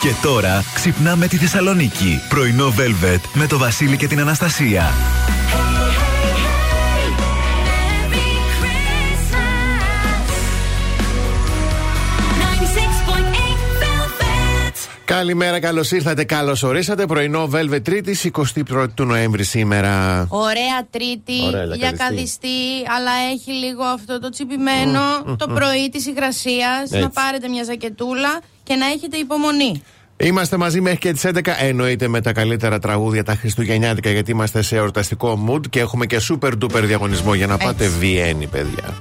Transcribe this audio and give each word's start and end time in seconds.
Και 0.00 0.14
τώρα 0.22 0.64
ξυπνάμε 0.74 1.26
τη 1.26 1.36
Θεσσαλονίκη. 1.36 2.20
Πρωινό 2.28 2.74
Velvet 2.76 3.20
με 3.34 3.46
το 3.46 3.58
Βασίλη 3.58 3.96
και 3.96 4.06
την 4.06 4.20
Αναστασία. 4.20 4.92
Καλημέρα, 15.04 15.60
καλώς 15.60 15.90
ήρθατε, 15.90 16.24
καλώς 16.24 16.62
ορίσατε. 16.62 17.06
Πρωινό 17.06 17.50
Velvet 17.52 17.82
Τρίτη, 17.82 18.30
21 18.70 18.86
του 18.94 19.04
Νοέμβρη 19.04 19.44
σήμερα. 19.44 20.26
Ωραία 20.28 20.86
Τρίτη, 20.90 21.46
Ωραία, 21.46 21.64
για 21.64 21.76
λακκαριστή. 21.90 22.58
αλλά 22.96 23.10
έχει 23.32 23.52
λίγο 23.52 23.82
αυτό 23.84 24.20
το 24.20 24.28
τσιπημένο 24.28 25.00
το 25.38 25.46
πρωί 25.46 25.88
της 25.92 26.06
υγρασίας. 26.06 26.82
Έτσι. 26.82 26.98
Να 26.98 27.10
πάρετε 27.10 27.48
μια 27.48 27.64
ζακετούλα 27.64 28.40
και 28.68 28.74
να 28.74 28.86
έχετε 28.86 29.16
υπομονή. 29.16 29.82
Είμαστε 30.16 30.56
μαζί 30.56 30.80
μέχρι 30.80 30.98
και 30.98 31.12
τις 31.12 31.24
11. 31.26 31.40
Εννοείται 31.58 32.08
με 32.08 32.20
τα 32.20 32.32
καλύτερα 32.32 32.78
τραγούδια 32.78 33.24
τα 33.24 33.34
Χριστουγεννιάτικα, 33.34 34.10
γιατί 34.10 34.30
είμαστε 34.30 34.62
σε 34.62 34.76
εορταστικό 34.76 35.46
mood 35.48 35.60
και 35.70 35.80
έχουμε 35.80 36.06
και 36.06 36.20
super 36.28 36.52
duper 36.62 36.82
διαγωνισμό 36.82 37.34
για 37.34 37.46
να 37.46 37.56
πάτε 37.56 37.86
Βιέννη, 37.86 38.46
παιδιά. 38.46 38.96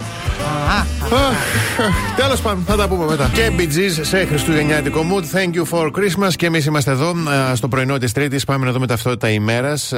Τέλος 2.16 2.42
πάντων, 2.42 2.64
θα 2.68 2.76
τα 2.76 2.88
πούμε 2.88 3.06
μετά. 3.06 3.32
Και 3.34 3.52
Bee 3.58 3.76
Gees 3.76 4.00
σε 4.02 4.26
χριστουγεννιάτικο 4.26 5.06
mood. 5.12 5.38
Thank 5.38 5.54
you 5.54 5.64
for 5.72 5.92
Christmas. 5.92 6.34
Και 6.36 6.46
εμείς 6.46 6.66
είμαστε 6.66 6.92
εδώ 6.92 7.14
α, 7.30 7.56
στο 7.56 7.68
πρωινό 7.68 7.98
της 7.98 8.12
Τρίτης. 8.12 8.44
Πάμε 8.46 8.66
να 8.66 8.72
δούμε 8.72 8.88
ταυτότητα 8.88 9.30
ημέρας. 9.30 9.94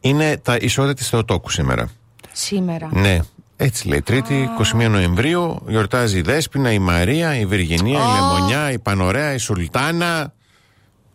Είναι 0.00 0.40
τα 0.42 0.56
ισότητα 0.60 0.94
της 0.94 1.08
Θεοτόκου 1.08 1.50
σήμερα. 1.50 1.90
Σήμερα. 2.32 2.88
Ναι. 2.92 3.18
Έτσι 3.60 3.88
λέει. 3.88 4.02
Τρίτη, 4.02 4.48
21 4.82 4.88
Νοεμβρίου, 4.90 5.62
γιορτάζει 5.68 6.18
η 6.18 6.20
Δέσποινα, 6.20 6.72
η 6.72 6.78
Μαρία, 6.78 7.38
η 7.38 7.46
Βυργινία, 7.46 7.98
η 7.98 8.02
Ω. 8.02 8.14
Λεμονιά, 8.14 8.72
η 8.72 8.78
Πανωρέα, 8.78 9.34
η 9.34 9.38
Σουλτάνα. 9.38 10.32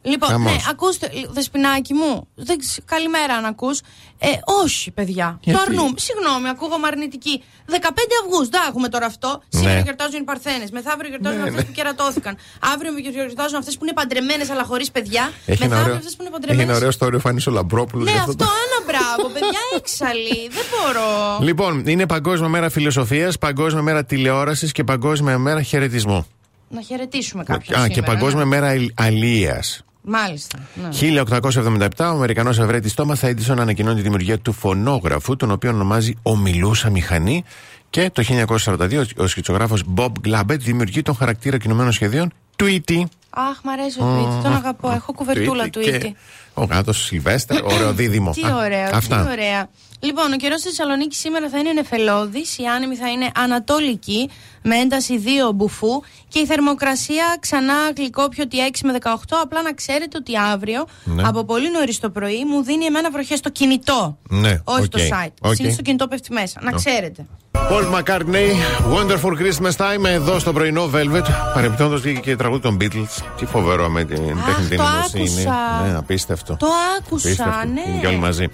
Λοιπόν, 0.05 0.29
Χαμός. 0.29 0.51
ναι, 0.51 0.57
ακούστε, 0.69 1.09
δεσπινάκι 1.29 1.93
μου. 1.93 2.27
Δεν 2.35 2.57
ξε- 2.59 2.83
καλημέρα 2.85 3.33
αν 3.33 3.45
ακούς. 3.45 3.79
Ε, 4.19 4.27
όχι, 4.63 4.91
παιδιά. 4.91 5.37
Γιατί; 5.41 5.59
Το 5.59 5.65
αρνούμε. 5.67 5.93
Συγγνώμη, 5.95 6.47
ακούγομαι 6.49 6.87
αρνητική. 6.87 7.43
15 7.69 7.75
Αυγούστου, 8.23 8.49
δεν 8.51 8.61
έχουμε 8.69 8.87
τώρα 8.89 9.05
αυτό. 9.05 9.41
Σήμερα 9.49 9.73
Ναι. 9.75 9.81
γιορτάζουν 9.81 10.21
οι 10.21 10.23
Παρθένες. 10.23 10.71
Μεθαύριο 10.71 11.09
γιορτάζουν 11.09 11.41
αυτές 11.47 11.65
που 11.65 11.71
κερατώθηκαν. 11.71 12.37
Αύριο 12.73 12.91
γιορτάζουν 12.97 13.57
αυτές 13.57 13.77
που 13.77 13.83
είναι 13.85 13.93
παντρεμένες 13.93 14.49
αλλά 14.49 14.63
χωρίς 14.63 14.91
παιδιά. 14.91 15.31
Έχει 15.45 15.63
ένα, 15.63 15.69
Μεθαύριο 15.69 15.83
ωραίο, 15.83 15.95
αυτές 15.95 16.15
που 16.15 16.21
είναι 16.23 16.31
έχει 16.33 16.39
παντρεμένε. 16.39 16.69
ένα 16.71 16.75
ωραίο 16.75 16.91
story 16.99 17.13
ο 17.15 17.19
Φάνης 17.19 17.47
ο 17.47 17.51
Λαμπρόπουλος 17.51 18.05
Ναι, 18.05 18.11
γι' 18.11 18.17
αυτό 18.17 18.35
το- 18.35 18.43
ένα 18.65 18.79
μπράβο, 18.87 19.33
παιδιά, 19.33 19.59
έξαλλη. 19.77 20.39
Δεν 20.57 20.65
μπορώ. 20.71 21.37
Λοιπόν, 21.41 21.87
είναι 21.87 22.05
Παγκόσμια 22.05 22.49
Μέρα 22.49 22.69
Φιλοσοφίας, 22.69 23.37
Παγκόσμια 23.37 23.81
Μέρα 23.81 24.05
Τηλεόρασης 24.05 24.71
και 24.71 24.83
Παγκόσμια 24.83 25.37
Μέρα 25.37 25.61
Χαιρετισμού. 25.61 26.27
Να 26.69 26.81
χαιρετήσουμε 26.81 27.43
κάποιον. 27.43 27.79
Α, 27.79 27.81
σήμερα, 27.83 28.01
και 28.01 28.01
Παγκόσμια 28.11 28.43
ναι. 28.43 28.49
Μέρα 28.59 28.73
Αλίας. 28.95 29.83
Μάλιστα. 30.03 30.59
Ναι. 30.73 30.89
1877, 30.91 31.87
ο 31.97 32.03
Αμερικανός 32.03 32.59
ευρέτη 32.59 32.93
Τόμας 32.93 33.23
Έντισον 33.23 33.59
ανακοινώνει 33.59 33.95
τη 33.95 34.01
δημιουργία 34.01 34.39
του 34.39 34.53
φωνόγραφου, 34.53 35.35
τον 35.35 35.51
οποίο 35.51 35.69
ονομάζει 35.69 36.13
Ομιλούσα 36.21 36.89
Μηχανή. 36.89 37.43
Και 37.89 38.09
το 38.13 38.23
1942 38.23 39.03
ο 39.17 39.27
σχητσογράφος 39.27 39.83
Bob 39.95 40.11
Glabbett 40.25 40.59
δημιουργεί 40.59 41.01
τον 41.01 41.15
χαρακτήρα 41.15 41.57
κινουμένων 41.57 41.91
σχεδίων 41.91 42.31
Tweety. 42.55 43.03
Αχ, 43.35 43.59
μ' 43.63 43.69
αρέσει 43.69 43.99
ο 44.01 44.03
Tweety, 44.05 44.43
τον 44.43 44.55
αγαπώ. 44.55 44.91
Έχω 44.91 45.13
κουβερτούλα 45.13 45.69
του 45.69 45.79
και 45.79 45.99
Tweety. 46.03 46.11
Ο 46.53 46.63
γάτος 46.63 47.03
Σιλβέστερ, 47.03 47.63
ωραίο 47.63 47.93
δίδυμο. 47.99 48.31
Τι 48.31 48.41
Α, 48.45 48.55
ωραίο, 48.55 48.89
Αυτά. 48.93 49.23
τι 49.23 49.31
ωραία. 49.31 49.67
Λοιπόν, 49.99 50.33
ο 50.33 50.35
καιρός 50.35 50.59
στη 50.59 50.69
Θεσσαλονίκη 50.69 51.15
σήμερα 51.15 51.49
θα 51.49 51.57
είναι 51.57 51.71
νεφελώδης, 51.71 52.57
οι 52.57 52.63
άνεμοι 52.65 52.95
θα 52.95 53.09
είναι 53.09 53.29
ανατολικοί 53.35 54.29
με 54.63 54.75
ένταση 54.75 55.23
2 55.49 55.53
μποφόρ 55.53 56.01
και 56.27 56.39
η 56.39 56.45
θερμοκρασία 56.45 57.37
ξανά 57.39 57.73
γλυκόπιωτη 57.97 58.57
6 58.71 58.79
με 58.83 58.97
18. 59.03 59.13
Απλά 59.43 59.61
να 59.61 59.73
ξέρετε 59.73 60.17
ότι 60.17 60.37
αύριο 60.37 60.85
Ναι. 61.03 61.23
από 61.25 61.43
πολύ 61.43 61.71
νωρίς 61.71 61.99
το 61.99 62.09
πρωί 62.09 62.45
μου 62.45 62.63
δίνει 62.63 62.85
εμένα 62.85 63.11
βροχές 63.11 63.37
στο 63.39 63.49
κινητό. 63.49 64.17
Ναι, 64.29 64.61
Όχι 64.63 64.79
οκ, 64.79 64.85
στο 64.85 64.99
site. 64.99 65.33
OK. 65.41 65.55
Συνήθως 65.55 65.77
το 65.77 65.83
κινητό 65.83 66.07
πέφτει 66.07 66.33
μέσα. 66.33 66.59
Να 66.63 66.71
ξέρετε. 66.71 67.25
Paul 67.69 67.85
McCartney, 67.95 68.49
Wonderful 68.95 69.33
Christmas 69.41 69.75
Time, 69.77 70.05
εδώ 70.05 70.39
στο 70.39 70.53
πρωινό 70.53 70.89
Velvet. 70.93 71.23
Παρεμπιπτόντως 71.53 72.01
βγήκε 72.01 72.19
και 72.19 72.35
τραγούδι 72.35 72.61
των 72.61 72.77
Beatles. 72.81 73.23
Τι 73.37 73.45
φοβερό 73.45 73.89
με 73.89 74.03
την 74.03 74.17
τεχνητή 74.45 74.75
το 74.75 74.83
νοημοσύνη. 74.83 75.23
άκουσα. 75.47 75.87
Ναι, 75.87 75.97
απίστευτο. 75.97 76.55
Το 76.59 76.67
άκουσα, 76.99 77.27
Απίστευτο. 77.27 77.67
ναι. 77.73 77.81
Είναι 77.91 77.99
και 77.99 78.07
όλοι 78.07 78.17
μαζί. 78.17 78.45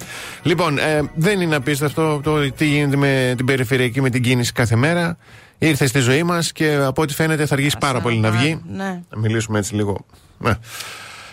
Λοιπόν, 0.41 0.77
ε, 0.77 1.01
δεν 1.15 1.41
είναι 1.41 1.55
απίστευτο 1.55 2.19
το 2.23 2.51
τι 2.51 2.65
γίνεται 2.65 2.95
με 2.97 3.33
την 3.37 3.45
περιφερειακή, 3.45 4.01
με 4.01 4.09
την 4.09 4.21
κίνηση 4.23 4.51
κάθε 4.51 4.75
μέρα. 4.75 5.17
Ήρθε 5.57 5.85
στη 5.87 5.99
ζωή 5.99 6.23
μας 6.23 6.51
και 6.51 6.75
από 6.85 7.01
ό,τι 7.01 7.13
φαίνεται 7.13 7.45
θα 7.45 7.53
αργήσει 7.53 7.77
πάρα 7.79 7.99
πολύ 7.99 8.17
να 8.17 8.31
βγει. 8.31 8.61
Ναι. 8.75 9.01
Να 9.09 9.19
μιλήσουμε 9.19 9.57
έτσι 9.59 9.75
λίγο. 9.75 10.05
Ναι. 10.37 10.53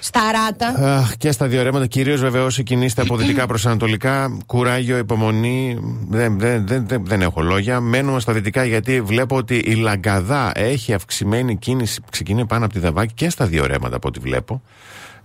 Σταράτα. 0.06 0.96
Αχ, 0.96 1.16
και 1.16 1.32
στα 1.32 1.46
δύο 1.46 1.62
ρεύματα, 1.62 1.86
κυρίως 1.86 2.20
βεβαίως 2.20 2.46
όσοι 2.46 2.62
κινείστε 2.62 3.02
από 3.02 3.16
δυτικά 3.16 3.46
προς 3.46 3.66
ανατολικά. 3.66 4.38
Κουράγιο, 4.46 4.98
υπομονή. 4.98 5.78
Δεν, 6.08 6.38
δεν, 6.38 6.66
δεν, 6.66 6.86
δεν, 6.88 7.02
δεν 7.06 7.22
έχω 7.22 7.42
λόγια. 7.42 7.80
Μένουμε 7.80 8.20
στα 8.20 8.32
δυτικά 8.32 8.64
γιατί 8.64 9.00
βλέπω 9.00 9.36
ότι 9.36 9.56
η 9.56 9.74
Λαγκαδά 9.74 10.52
έχει 10.54 10.92
αυξημένη 10.92 11.56
κίνηση. 11.56 12.00
Ξεκινάει 12.10 12.46
πάνω 12.46 12.64
από 12.64 12.74
τη 12.74 12.80
Δαβάκη 12.80 13.14
και 13.14 13.30
στα 13.30 13.46
δύο 13.46 13.66
ρεύματα 13.66 13.96
από 13.96 14.08
ό,τι 14.08 14.20
βλέπω. 14.20 14.62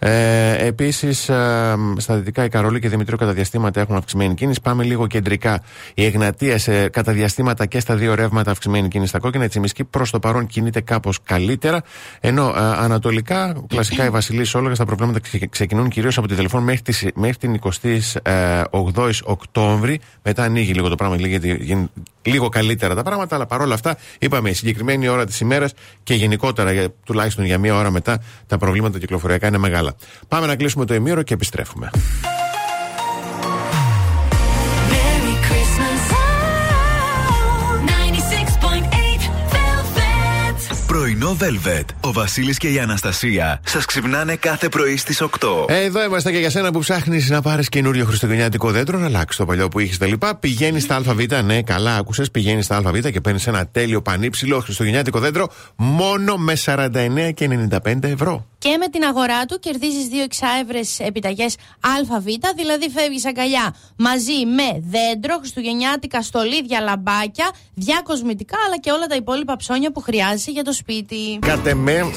Ε, 0.04 0.66
Επίσης, 0.68 1.20
στα 1.98 2.16
δυτικά 2.16 2.44
η 2.44 2.50
Καρολή 2.50 2.80
και 2.80 2.88
η 2.88 2.90
Δημητρίου 2.90 3.18
κατά 3.18 3.34
διαστήματα 3.34 3.82
έχουν 3.82 3.96
αυξημένη 3.96 4.34
κίνηση. 4.34 4.62
Πάμε 4.62 4.84
λίγο 4.84 5.08
κεντρικά. 5.08 5.62
Η 5.94 6.06
Εγνατία 6.06 6.58
σε 6.58 6.90
κατά 6.90 7.12
διαστήματα 7.14 7.66
και 7.66 7.80
στα 7.80 7.96
δύο 7.96 8.16
ρεύματα 8.16 8.52
αυξημένη 8.52 8.88
κίνηση 8.88 9.10
στα 9.10 9.20
κόκκινα. 9.20 9.44
Η 9.44 9.48
Τσιμισκή 9.48 9.84
προς 9.84 10.12
το 10.12 10.20
παρόν 10.20 10.46
κινείται 10.48 10.82
κάπως 10.82 11.20
καλύτερα. 11.24 11.82
Ενώ 12.20 12.48
ε, 12.48 12.60
ανατολικά, 12.60 13.56
κλασικά 13.68 14.06
η 14.06 14.10
Βασιλή 14.10 14.46
Όλογας, 14.54 14.78
τα 14.78 14.86
προβλήματα 14.86 15.20
ξε- 15.20 15.50
ξεκινούν 15.50 15.90
κυρίως 15.90 16.18
από 16.18 16.28
τη 16.28 16.36
τηλεφώνη 16.36 16.64
μέχρι, 16.64 16.82
τις- 16.82 17.08
μέχρι 17.16 17.38
την 17.38 17.60
28η 18.24 19.10
Οκτώβρη. 19.24 20.00
Μετά 20.24 20.44
ανοίγει 20.44 20.74
λίγο 20.74 20.88
το 20.90 20.96
πράγμα, 20.96 21.16
γιατί 21.16 21.58
γίνει 21.62 21.90
λίγο 22.22 22.50
καλύτερα 22.50 22.96
τα 22.96 23.04
πράγματα. 23.04 23.36
Αλλά 23.36 23.46
παρόλα 23.46 23.74
αυτά, 23.74 23.98
είπαμε 24.20 24.50
η 24.50 24.54
συγκεκριμένη 24.54 25.08
ώρα 25.08 25.26
της 25.26 25.40
ημέρας 25.40 25.74
και 26.04 26.14
γενικότερα, 26.14 26.72
για, 26.72 26.94
τουλάχιστον 27.06 27.46
για 27.46 27.58
μία 27.58 27.76
ώρα 27.76 27.92
μετά, 27.92 28.24
τα 28.48 28.58
προβλήματα 28.58 29.00
κυκλοφοριακά 29.00 29.48
είναι 29.48 29.58
μεγάλα. 29.58 29.96
Πάμε 30.28 30.46
να 30.46 30.56
κλείσουμε 30.56 30.86
το 30.86 30.94
ημίρο 30.94 31.22
και 31.22 31.34
επιστρέφουμε. 31.34 31.90
Πρωινό 41.22 41.38
Velvet. 41.42 41.86
Ο 42.02 42.12
Βασίλης 42.12 42.58
και 42.58 42.68
η 42.68 42.80
Αναστασία 42.80 43.62
σας 43.66 43.86
ξυπνάνε 43.86 44.36
κάθε 44.36 44.70
πρωί 44.70 44.98
στις 44.98 45.22
8. 45.22 45.28
Εδώ 45.68 46.04
είμαστε 46.04 46.32
και 46.32 46.38
για 46.38 46.50
σένα 46.50 46.72
που 46.72 46.80
ψάχνεις 46.80 47.30
να 47.30 47.42
πάρεις 47.42 47.70
καινούριο 47.70 48.06
χριστουγεννιάτικο 48.06 48.72
δέντρο, 48.72 48.98
να 48.98 49.06
αλλάξεις 49.06 49.38
το 49.38 49.46
παλιό 49.46 49.68
που 49.68 49.80
είχες 49.80 49.98
τα 49.98 50.06
λοιπά. 50.06 50.36
Πηγαίνεις 50.36 50.84
στα 50.84 50.96
ΑΒ, 50.96 51.20
ναι, 51.44 51.62
καλά 51.62 51.96
άκουσες. 51.96 52.32
Πηγαίνεις 52.32 52.66
στα 52.66 52.76
ΑΒ 52.76 53.00
και 53.00 53.22
παίρνεις 53.22 53.48
ένα 53.48 53.68
τέλειο 53.68 54.02
πανύψηλο 54.02 54.60
χριστουγεννιάτικο 54.60 55.20
δέντρο 55.20 55.48
μόνο 55.76 56.38
με 56.38 56.56
49 56.56 57.32
και 57.34 57.48
95 57.48 58.08
ευρώ. 58.08 58.46
Και 58.58 58.78
με 58.80 58.88
την 58.88 59.04
αγορά 59.04 59.46
του 59.46 59.60
κερδίζεις 59.60 60.08
δύο 60.08 60.24
εξάευρες 60.24 61.00
επιταγές 61.00 61.56
ΑΒ, 61.80 62.24
δηλαδή 62.56 62.90
φεύγεις 62.96 63.26
αγκαλιά 63.26 63.76
μαζί 63.96 64.46
με 64.46 64.82
δέντρο, 64.90 65.38
χριστουγεννιάτικα 65.38 66.22
στολίδια, 66.22 66.80
λαμπάκια, 66.80 67.52
διακοσμητικά 67.74 68.58
αλλά 68.66 68.78
και 68.80 68.92
όλα 68.92 69.06
τα 69.06 69.16
υπόλοιπα 69.16 69.56
ψώνια 69.56 69.92
που 69.92 70.02
χρειάζεσαι 70.02 70.52
για 70.52 70.64
το 70.64 70.74
σπίτι. 70.74 71.11
Κατ' 71.40 71.68
εμέ, 71.68 72.12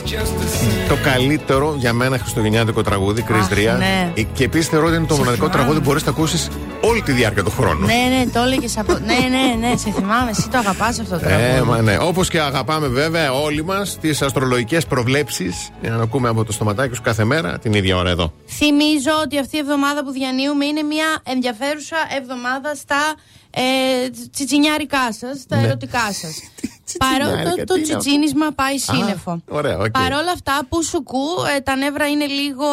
το 0.88 0.96
καλύτερο 1.04 1.74
για 1.78 1.92
μένα 1.92 2.18
χριστουγεννιάτικο 2.18 2.82
τραγούδι, 2.82 3.24
Chris 3.28 3.34
Αχ, 3.34 3.48
Ria. 3.50 3.78
ναι. 3.78 4.12
Ε, 4.14 4.22
Και 4.22 4.44
επίσης 4.44 4.68
θεωρώ 4.68 4.86
ότι 4.86 4.96
είναι 4.96 5.06
το 5.06 5.16
μοναδικό 5.16 5.48
τραγούδι 5.48 5.78
που 5.78 5.84
μπορείς 5.84 6.04
να 6.04 6.10
ακούσεις 6.10 6.48
όλη 6.80 7.02
τη 7.02 7.12
διάρκεια 7.12 7.42
του 7.42 7.50
χρόνου. 7.50 7.86
Ναι, 7.86 7.94
ναι, 8.18 8.26
το 8.32 8.40
έλεγες 8.40 8.78
από. 8.78 8.92
ναι, 8.92 8.98
ναι, 9.30 9.68
ναι, 9.68 9.76
σε 9.76 9.90
θυμάμαι, 9.90 10.30
εσύ 10.30 10.48
το 10.48 10.58
αγαπάς 10.58 10.98
αυτό 11.00 11.14
το 11.14 11.20
τραγούδι. 11.20 11.56
Ε, 11.56 11.62
μα 11.62 11.80
ναι. 11.82 11.96
Όπως 12.00 12.28
και 12.28 12.40
αγαπάμε 12.40 12.86
βέβαια 12.88 13.32
όλοι 13.32 13.64
μας 13.64 13.98
τις 14.00 14.22
αστρολογικές 14.22 14.86
προβλέψεις 14.86 15.68
για 15.80 15.90
να 15.90 16.02
ακούμε 16.02 16.28
από 16.28 16.44
το 16.44 16.52
στοματάκι 16.52 16.94
σου 16.94 17.02
κάθε 17.02 17.24
μέρα 17.24 17.58
την 17.58 17.72
ίδια 17.72 17.96
ώρα 17.96 18.10
εδώ. 18.10 18.32
Θυμίζω 18.46 19.10
ότι 19.24 19.38
αυτή 19.38 19.56
η 19.56 19.58
εβδομάδα 19.58 20.04
που 20.04 20.10
διανύουμε 20.10 20.64
είναι 20.64 20.82
μια 20.82 21.06
ενδιαφέρουσα 21.22 21.96
εβδομάδα 22.18 22.74
στα 22.74 23.14
ε, 23.50 23.60
τσιτσινιάρικά 24.32 25.12
σας, 25.12 25.38
στα 25.40 25.56
Ναι. 25.56 25.66
ερωτικά 25.66 26.12
σας. 26.12 26.34
Παρόλο 26.98 27.24
τσιτσινιάρικα, 27.24 27.64
το 27.64 27.74
τι 27.74 27.80
είναι 27.80 27.92
αυτό; 27.92 27.98
τσιτσίνισμα 27.98 28.50
πάει 28.52 28.78
σύννεφο. 28.78 29.42
ωραία, 29.48 29.78
οκ. 29.78 29.90
Παρ' 29.90 30.12
όλα 30.12 30.30
αυτά 30.32 30.60
πουσουκού, 30.68 31.26
ε, 31.56 31.60
τα 31.60 31.76
νεύρα 31.76 32.08
είναι 32.08 32.26
λίγο 32.26 32.64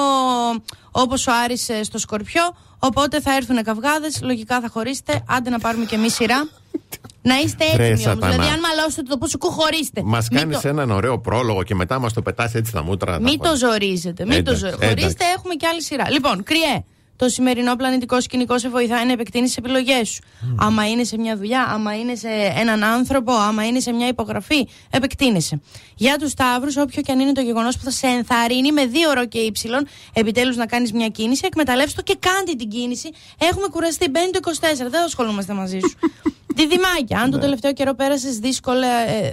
όπως 0.91 1.27
ο 1.27 1.31
Άρης 1.43 1.69
ε, 1.69 1.83
στο 1.83 1.97
Σκορπιό. 1.97 2.55
Οπότε 2.79 3.21
θα 3.21 3.35
έρθουν 3.35 3.63
καυγάδες, 3.63 4.19
λογικά 4.21 4.59
θα 4.61 4.69
χωρίσετε. 4.69 5.23
Άντε 5.27 5.49
να 5.49 5.59
πάρουμε 5.59 5.85
και 5.85 5.95
εμείς 5.95 6.13
σειρά. 6.13 6.47
να 7.29 7.35
είστε 7.39 7.65
Ρε, 7.65 7.71
έτοιμοι 7.71 7.87
όμως. 7.89 8.01
σατανά. 8.01 8.31
Δηλαδή, 8.31 8.49
αν 8.49 8.59
μαλώσετε 8.59 9.01
το 9.09 9.17
πουσουκού, 9.17 9.51
χωρίστε. 9.51 10.01
Μας 10.03 10.27
Μην 10.29 10.39
κάνεις 10.39 10.59
το- 10.59 10.67
έναν 10.67 10.91
ωραίο 10.91 11.19
πρόλογο 11.19 11.63
και 11.63 11.75
μετά 11.75 11.99
μας 11.99 12.13
το 12.13 12.21
πετάς 12.21 12.53
έτσι 12.53 12.71
στα 12.71 12.83
μούτρα. 12.83 13.19
Μην 13.19 13.39
το 13.39 13.55
ζορίζετε. 13.55 14.25
Μην 14.25 14.43
το 14.43 14.51
Εντάξει, 14.51 14.59
ζο... 14.59 14.67
εντάξει. 14.67 14.87
Χωρίστε, 14.87 15.25
έχουμε 15.37 15.53
και 15.53 15.67
άλλη 15.67 15.81
σειρά. 15.83 16.11
Λοιπόν, 16.11 16.43
κριέ. 16.43 16.83
Το 17.21 17.29
σημερινό 17.29 17.75
πλανητικό 17.75 18.21
σκηνικό 18.21 18.59
σε 18.59 18.69
βοηθάει 18.69 19.05
να 19.05 19.11
επεκτείνεις 19.11 19.49
τι 19.53 19.55
επιλογές 19.59 20.09
σου. 20.09 20.21
Άμα 20.57 20.89
είναι 20.89 21.03
σε 21.03 21.17
μια 21.17 21.37
δουλειά, 21.37 21.63
άμα 21.63 21.97
είναι 21.97 22.15
σε 22.15 22.27
έναν 22.57 22.83
άνθρωπο, 22.83 23.31
άμα 23.31 23.67
είναι 23.67 23.79
σε 23.79 23.91
μια 23.91 24.07
υπογραφή, 24.07 24.67
επεκτείνεσαι. 24.89 25.61
Για 25.95 26.17
τους 26.17 26.31
Σταύρους, 26.31 26.77
όποιο 26.77 27.01
και 27.01 27.11
αν 27.11 27.19
είναι 27.19 27.31
το 27.31 27.41
γεγονός 27.41 27.77
που 27.77 27.83
θα 27.83 27.91
σε 27.91 28.07
ενθαρρύνει 28.07 28.71
με 28.71 28.85
δύο 28.85 29.09
ώρο 29.09 29.25
και 29.25 29.39
ύψιλον, 29.39 29.87
επιτέλους 30.13 30.55
να 30.55 30.65
κάνεις 30.65 30.91
μια 30.91 31.07
κίνηση, 31.07 31.41
εκμεταλλεύσου 31.45 31.95
το 31.95 32.01
και 32.01 32.17
κάντε 32.19 32.53
την 32.53 32.69
κίνηση. 32.69 33.09
Έχουμε 33.37 33.67
κουραστεί, 33.67 34.09
μπαίνει 34.09 34.29
το 34.31 34.39
24, 34.43 34.89
δεν 34.89 35.03
ασχολούμαστε 35.03 35.53
μαζί 35.53 35.79
σου. 35.79 35.97
Διδυμάκια, 36.55 37.19
αν 37.19 37.31
το 37.31 37.37
τελευταίο 37.37 37.73
καιρό 37.73 37.93
πέρασες 37.93 38.39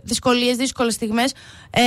δυσκολίες, 0.04 0.56
δύσκολες 0.56 0.94
στιγμές, 0.94 1.32
ε, 1.70 1.82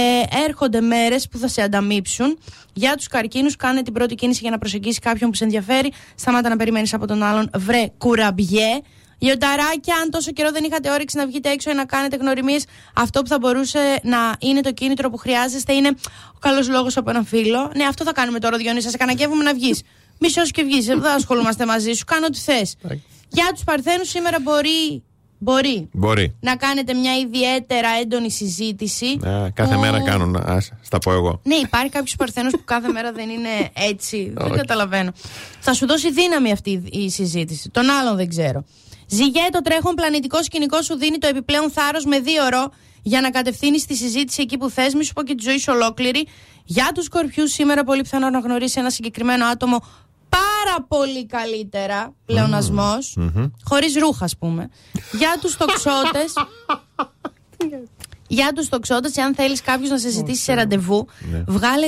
έρχονται 0.46 0.82
μέρες 0.82 1.28
που 1.28 1.38
θα 1.38 1.48
σε 1.48 1.62
ανταμείψουν. 1.62 2.40
Για 2.74 2.96
τους 2.96 3.08
καρκίνους, 3.08 3.56
κάνε 3.56 3.82
την 3.82 3.94
πρώτη 3.94 4.16
κίνηση 4.16 4.40
για 4.42 4.52
να 4.52 4.58
προσεγγίσεις 4.58 5.00
κάποιον 5.00 5.30
που 5.30 5.36
σε 5.36 5.44
ενδιαφέρει. 5.44 5.92
Σταμάτα 6.16 6.50
να 6.50 6.56
περιμένεις 6.56 6.94
από 6.94 7.08
τον 7.08 7.24
άλλον. 7.24 7.50
Βρε 7.56 7.86
κουραμπιέ. 7.98 8.82
Λιονταράκια, 9.20 9.96
αν 9.96 10.10
τόσο 10.10 10.32
καιρό 10.32 10.52
δεν 10.52 10.64
είχατε 10.64 10.92
όρεξη 10.92 11.18
να 11.18 11.26
βγείτε 11.26 11.50
έξω 11.50 11.70
ή 11.72 11.74
να 11.74 11.86
κάνετε 11.86 12.16
γνωριμίες, 12.16 12.66
αυτό 12.96 13.22
που 13.22 13.28
θα 13.28 13.38
μπορούσε 13.40 14.00
να 14.04 14.18
είναι 14.40 14.62
το 14.62 14.72
κίνητρο 14.72 15.10
που 15.10 15.18
χρειάζεστε 15.18 15.74
είναι 15.74 15.88
ο 16.36 16.38
καλός 16.40 16.70
λόγος 16.70 16.98
από 16.98 17.10
έναν 17.10 17.26
φίλο. 17.26 17.72
Ναι, 17.76 17.84
αυτό 17.84 18.04
θα 18.04 18.12
κάνουμε 18.12 18.40
τώρα, 18.40 18.58
Διόνυσα. 18.58 18.90
Σε 18.90 18.98
κανακεύουμε 18.98 19.44
να 19.44 19.54
βγεις. 19.54 19.82
Μισός 20.20 20.52
και 20.52 20.64
βγεις. 20.64 20.86
Δεν 20.86 21.06
ασχολούμαστε 21.06 21.66
μαζί 21.66 21.92
σου. 21.94 22.06
Κάνω 22.06 22.26
ό,τι 22.26 22.40
θες. 22.40 22.76
Για 23.30 23.50
τους 23.54 23.64
Παρθένους, 23.64 24.10
σήμερα 24.10 24.40
μπορεί, 24.42 25.04
μπορεί 25.44 25.90
Μπορεί. 25.94 26.36
να 26.40 26.56
κάνετε 26.56 26.94
μια 26.94 27.18
ιδιαίτερα 27.18 27.88
έντονη 28.02 28.32
συζήτηση. 28.32 29.06
Α, 29.28 29.50
κάθε 29.54 29.74
που- 29.74 29.80
μέρα 29.80 30.02
κάνουν. 30.02 30.36
Α 30.36 30.62
τα 30.90 30.98
πω 31.00 31.12
εγώ. 31.12 31.40
Ναι, 31.44 31.56
υπάρχει 31.56 31.90
κάποιος 31.90 32.16
Παρθένος 32.16 32.52
που 32.52 32.62
κάθε 32.66 32.88
μέρα 32.92 33.12
δεν 33.12 33.30
είναι 33.30 33.50
έτσι. 33.74 34.32
δεν 34.36 34.46
Όχι. 34.48 34.56
καταλαβαίνω. 34.58 35.12
Θα 35.60 35.74
σου 35.74 35.88
δώσει 35.88 36.12
δύναμη 36.12 36.52
αυτή 36.52 36.84
η 36.92 37.10
συζήτηση. 37.10 37.70
Τον 37.70 37.90
άλλον 37.90 38.16
δεν 38.16 38.30
ξέρω. 38.30 38.64
Ζυγέ, 39.08 39.42
το 39.52 39.62
τρέχον 39.62 39.96
πλανητικό 39.96 40.44
σκηνικό 40.44 40.82
σου 40.82 40.98
δίνει 40.98 41.18
το 41.18 41.28
επιπλέον 41.28 41.72
θάρρος 41.72 42.06
με 42.06 42.20
δύο 42.20 42.46
ώρο 42.46 42.72
για 43.02 43.22
να 43.22 43.30
κατευθύνεις 43.30 43.86
τη 43.86 43.96
συζήτηση 43.96 44.42
εκεί 44.42 44.58
που 44.58 44.70
θες. 44.70 44.94
Μη 44.94 45.04
σου 45.04 45.14
πω 45.14 45.24
και 45.24 45.36
τη 45.36 45.44
ζωή 45.44 45.58
σου 45.58 45.72
ολόκληρη. 45.76 46.28
Για 46.66 46.92
τους 46.94 47.06
σκορπιού, 47.06 47.48
σήμερα 47.48 47.84
πολύ 47.84 48.02
πιθανό 48.02 48.30
να 48.30 48.40
γνωρίσει 48.40 48.80
ένα 48.80 48.90
συγκεκριμένο 48.90 49.46
άτομο 49.46 49.84
πάρα 50.38 50.86
πολύ 50.88 51.26
καλύτερα. 51.26 52.14
Πλεονασμός, 52.26 53.18
Χωρίς 53.64 53.96
ρούχα, 53.96 54.26
ας 54.26 54.38
πούμε. 54.38 54.70
Για 55.12 55.38
τους 55.42 55.58
τοξότε. 55.58 56.20
Για 58.28 58.52
τους 58.56 58.70
τοξότες, 58.70 59.18
αν 59.18 59.36
θέλεις 59.36 59.62
κάποιος 59.62 59.90
να 59.90 59.98
σε 59.98 60.10
ζητήσει 60.10 60.44
σε 60.44 60.54
ραντεβού, 60.54 61.08
βγάλε. 61.48 61.88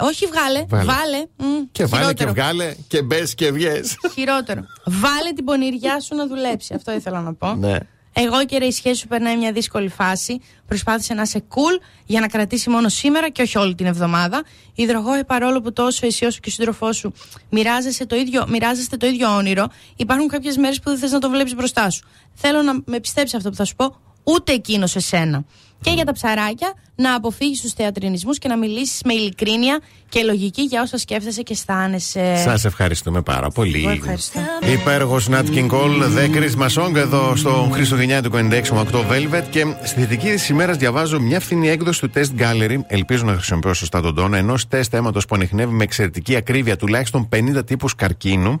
Όχι, 0.00 0.26
βγάλε. 0.26 0.64
Βάλε. 0.68 0.84
Βάλε. 0.84 1.24
Μμ, 1.36 1.62
Και 1.72 1.84
βάλε 1.84 2.02
και 2.02 2.08
χειρότερο. 2.24 2.32
βγάλε 2.32 2.74
και 2.88 3.02
μπες 3.02 3.34
και 3.34 3.50
βγες 3.52 3.96
Χειρότερο. 4.14 4.60
Βάλε 4.84 5.32
την 5.34 5.44
πονηριά 5.44 6.00
σου 6.00 6.14
να 6.14 6.26
δουλέψει. 6.26 6.74
Αυτό 6.74 6.92
ήθελα 6.92 7.20
να 7.20 7.34
πω. 7.34 7.54
Ναι. 7.54 7.78
Εγώ 8.16 8.44
και 8.44 8.58
ρε, 8.58 8.66
η 8.66 8.70
σχέση 8.70 9.00
σου 9.00 9.06
περνάει 9.06 9.36
μια 9.36 9.52
δύσκολη 9.52 9.88
φάση. 9.88 10.40
Προσπάθησε 10.66 11.14
να 11.14 11.22
είσαι 11.22 11.44
cool 11.48 11.82
για 12.06 12.20
να 12.20 12.28
κρατήσει 12.28 12.70
μόνο 12.70 12.88
σήμερα 12.88 13.28
και 13.28 13.42
όχι 13.42 13.58
όλη 13.58 13.74
την 13.74 13.86
εβδομάδα. 13.86 14.42
Υδρογόε, 14.74 15.24
παρόλο 15.24 15.60
που 15.60 15.72
τόσο 15.72 16.06
εσύ 16.06 16.24
όσο 16.24 16.38
και 16.40 16.48
ο 16.48 16.52
σύντροφός 16.52 16.96
σου 16.96 17.12
μοιράζεσαι 17.50 18.06
το 18.06 18.16
ίδιο, 18.16 18.44
μοιράζεστε 18.48 18.96
το 18.96 19.06
ίδιο 19.06 19.36
όνειρο, 19.36 19.66
υπάρχουν 19.96 20.28
κάποιες 20.28 20.56
μέρες 20.56 20.80
που 20.80 20.90
δεν 20.90 20.98
θες 20.98 21.10
να 21.10 21.18
το 21.18 21.30
βλέπεις 21.30 21.54
μπροστά 21.54 21.90
σου. 21.90 22.06
Θέλω 22.34 22.62
να 22.62 22.72
με 22.84 23.00
πιστέψει 23.00 23.36
αυτό 23.36 23.50
που 23.50 23.56
θα 23.56 23.64
σου 23.64 23.74
πω, 23.76 23.96
ούτε 24.22 24.52
εκείνος 24.52 24.90
σε 24.90 25.00
σένα. 25.00 25.44
Και 25.84 25.90
για 25.90 26.04
τα 26.04 26.12
ψαράκια, 26.12 26.72
να 26.94 27.14
αποφύγεις 27.14 27.60
τους 27.60 27.72
θεατρινισμούς 27.72 28.38
και 28.38 28.48
να 28.48 28.58
μιλήσεις 28.58 29.00
με 29.04 29.14
ειλικρίνεια 29.14 29.80
και 30.08 30.22
λογική 30.22 30.62
για 30.62 30.82
όσα 30.82 30.98
σκέφτεσαι 30.98 31.42
και 31.42 31.52
αισθάνεσαι. 31.52 32.36
Σας 32.36 32.64
ευχαριστούμε 32.64 33.22
πάρα 33.22 33.50
πολύ. 33.50 33.78
Εγώ 33.78 33.90
ευχαριστώ. 33.90 34.40
Υπέργο 34.72 35.18
Nat 35.30 35.44
King 35.54 35.70
Cole, 35.70 36.02
The 36.16 36.36
Christmas 36.36 36.82
Song 36.82 36.94
εδώ 36.94 37.36
στο 37.36 37.68
Χριστουγεννιάτικο 37.72 38.38
96,8 38.38 38.62
Velvet. 39.10 39.44
Και 39.50 39.64
στη 39.82 40.00
θετική 40.00 40.30
της 40.30 40.48
ημέρας 40.48 40.76
διαβάζω 40.76 41.20
μια 41.20 41.40
φθηνή 41.40 41.68
έκδοση 41.68 42.00
του 42.00 42.10
Test 42.14 42.40
Gallery. 42.40 42.76
Ελπίζω 42.86 43.24
να 43.24 43.32
χρησιμοποιώ 43.32 43.74
σωστά 43.74 44.00
τον 44.00 44.14
τόνο. 44.14 44.36
Ενός 44.36 44.68
τεστ 44.68 44.94
αίματος 44.94 45.26
που 45.26 45.34
ανοιχνεύει 45.34 45.72
με 45.72 45.82
εξαιρετική 45.82 46.36
ακρίβεια 46.36 46.76
τουλάχιστον 46.76 47.28
50 47.32 47.66
τύπους 47.66 47.94
καρκίνου. 47.94 48.58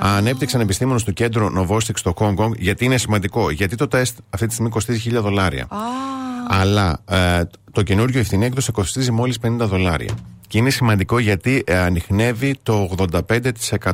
Ανέπτυξαν 0.00 0.60
επιστήμονες 0.60 1.02
του 1.02 1.12
κέντρου 1.12 1.46
Novostics 1.58 1.96
στο 1.96 2.14
Hong 2.16 2.34
Kong. 2.34 2.56
Γιατί 2.56 2.84
είναι 2.84 2.98
σημαντικό. 2.98 3.50
Γιατί 3.50 3.76
το 3.76 3.88
τεστ 3.88 4.18
αυτή 4.30 4.46
τη 4.46 4.52
στιγμή 4.52 4.70
κοστίζει 4.70 5.10
1000 5.10 5.20
δολάρια. 5.22 5.68
Αλλά 6.48 6.98
ε, 7.08 7.42
το 7.72 7.82
καινούριο 7.82 8.20
η 8.20 8.22
φθηνή 8.22 8.44
έκδοση 8.44 8.72
κοστίζει 8.72 9.10
μόλις 9.10 9.38
50 9.42 9.48
δολάρια. 9.58 10.14
Και 10.48 10.58
είναι 10.58 10.70
σημαντικό 10.70 11.18
γιατί 11.18 11.62
ε, 11.66 11.78
ανοιχνεύει 11.78 12.54
το 12.62 12.90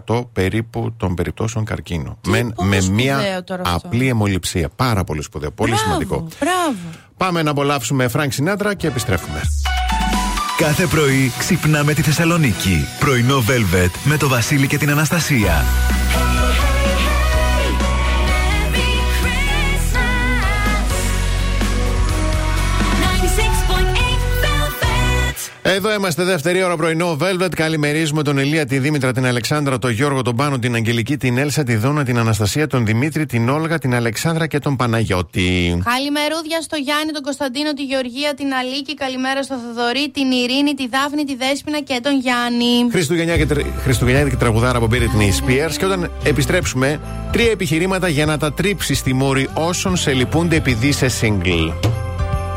85% 0.08 0.24
περίπου 0.32 0.94
των 0.96 1.14
περιπτώσεων 1.14 1.64
καρκίνου. 1.64 2.18
Με, 2.26 2.42
πόσο 2.54 2.68
με 2.68 2.80
σπουδαίο 2.80 3.16
μια 3.16 3.44
τώρα 3.44 3.62
αυτό. 3.66 3.86
απλή 3.86 4.08
αιμοληψία. 4.08 4.68
Πάρα 4.76 5.04
πολύ 5.04 5.22
σπουδαίο. 5.22 5.50
Πολύ 5.50 5.70
Μπράβο, 5.70 5.86
σημαντικό. 5.86 6.28
Μπράβο. 6.40 6.78
Πάμε 7.16 7.42
να 7.42 7.50
απολαύσουμε 7.50 8.08
Φρανκ 8.08 8.32
Σινάτρα 8.32 8.74
και 8.74 8.86
επιστρέφουμε. 8.86 9.40
Κάθε 10.56 10.86
πρωί 10.86 11.32
ξυπνάμε 11.38 11.94
τη 11.94 12.02
Θεσσαλονίκη. 12.02 12.86
Πρωινό 12.98 13.38
Velvet 13.38 13.90
με 14.04 14.16
το 14.16 14.28
Βασίλη 14.28 14.66
και 14.66 14.78
την 14.78 14.90
Αναστασία. 14.90 15.64
Εδώ 25.64 25.94
είμαστε 25.94 26.24
δεύτερη 26.24 26.62
ώρα 26.62 26.76
πρωινό 26.76 27.16
Velvet. 27.20 27.54
Καλημερίζουμε 27.56 28.22
τον 28.22 28.38
Ελία, 28.38 28.66
τη 28.66 28.78
Δήμητρα, 28.78 29.12
την 29.12 29.26
Αλεξάνδρα, 29.26 29.78
τον 29.78 29.90
Γιώργο, 29.90 30.22
τον 30.22 30.36
Πάνο, 30.36 30.58
την 30.58 30.74
Αγγελική, 30.74 31.16
την 31.16 31.38
Έλσα, 31.38 31.62
τη 31.62 31.76
Δόνα, 31.76 32.04
την 32.04 32.18
Αναστασία, 32.18 32.66
τον 32.66 32.86
Δημήτρη, 32.86 33.26
την 33.26 33.48
Όλγα, 33.48 33.78
την 33.78 33.94
Αλεξάνδρα 33.94 34.46
και 34.46 34.58
τον 34.58 34.76
Παναγιώτη. 34.76 35.82
Καλημερούδια 35.84 36.60
στο 36.60 36.76
Γιάννη, 36.76 37.12
τον 37.12 37.22
Κωνσταντίνο, 37.22 37.72
τη 37.72 37.82
Γεωργία, 37.82 38.34
την 38.34 38.46
Αλίκη. 38.52 38.94
Καλημέρα 38.94 39.42
στο 39.42 39.54
Θοδωρή, 39.54 40.10
την 40.10 40.30
Ειρήνη, 40.30 40.74
τη 40.74 40.88
Δάφνη, 40.88 41.24
τη 41.24 41.36
Δέσποινα 41.36 41.80
και 41.80 42.00
τον 42.02 42.20
Γιάννη. 42.20 42.90
Χριστουγεννιάτικη 42.90 43.46
τρε- 43.46 43.66
Χριστουγεννιάτικη 43.82 44.36
τραγουδάρα 44.36 44.78
από 44.78 44.88
Britney 44.92 45.30
Spears. 45.40 45.74
Και 45.78 45.84
όταν 45.84 46.10
επιστρέψουμε, 46.24 47.00
τρία 47.32 47.50
επιχειρήματα 47.50 48.08
για 48.08 48.26
να 48.26 48.38
τα 48.38 48.52
τρίψεις 48.52 48.98
στη 48.98 49.12
μούρη 49.14 49.48
όσων 49.54 49.96
σε 49.96 50.12
λυπούνται 50.12 50.56
επειδή 50.56 50.86
είσαι 50.86 51.06
single. 51.20 51.72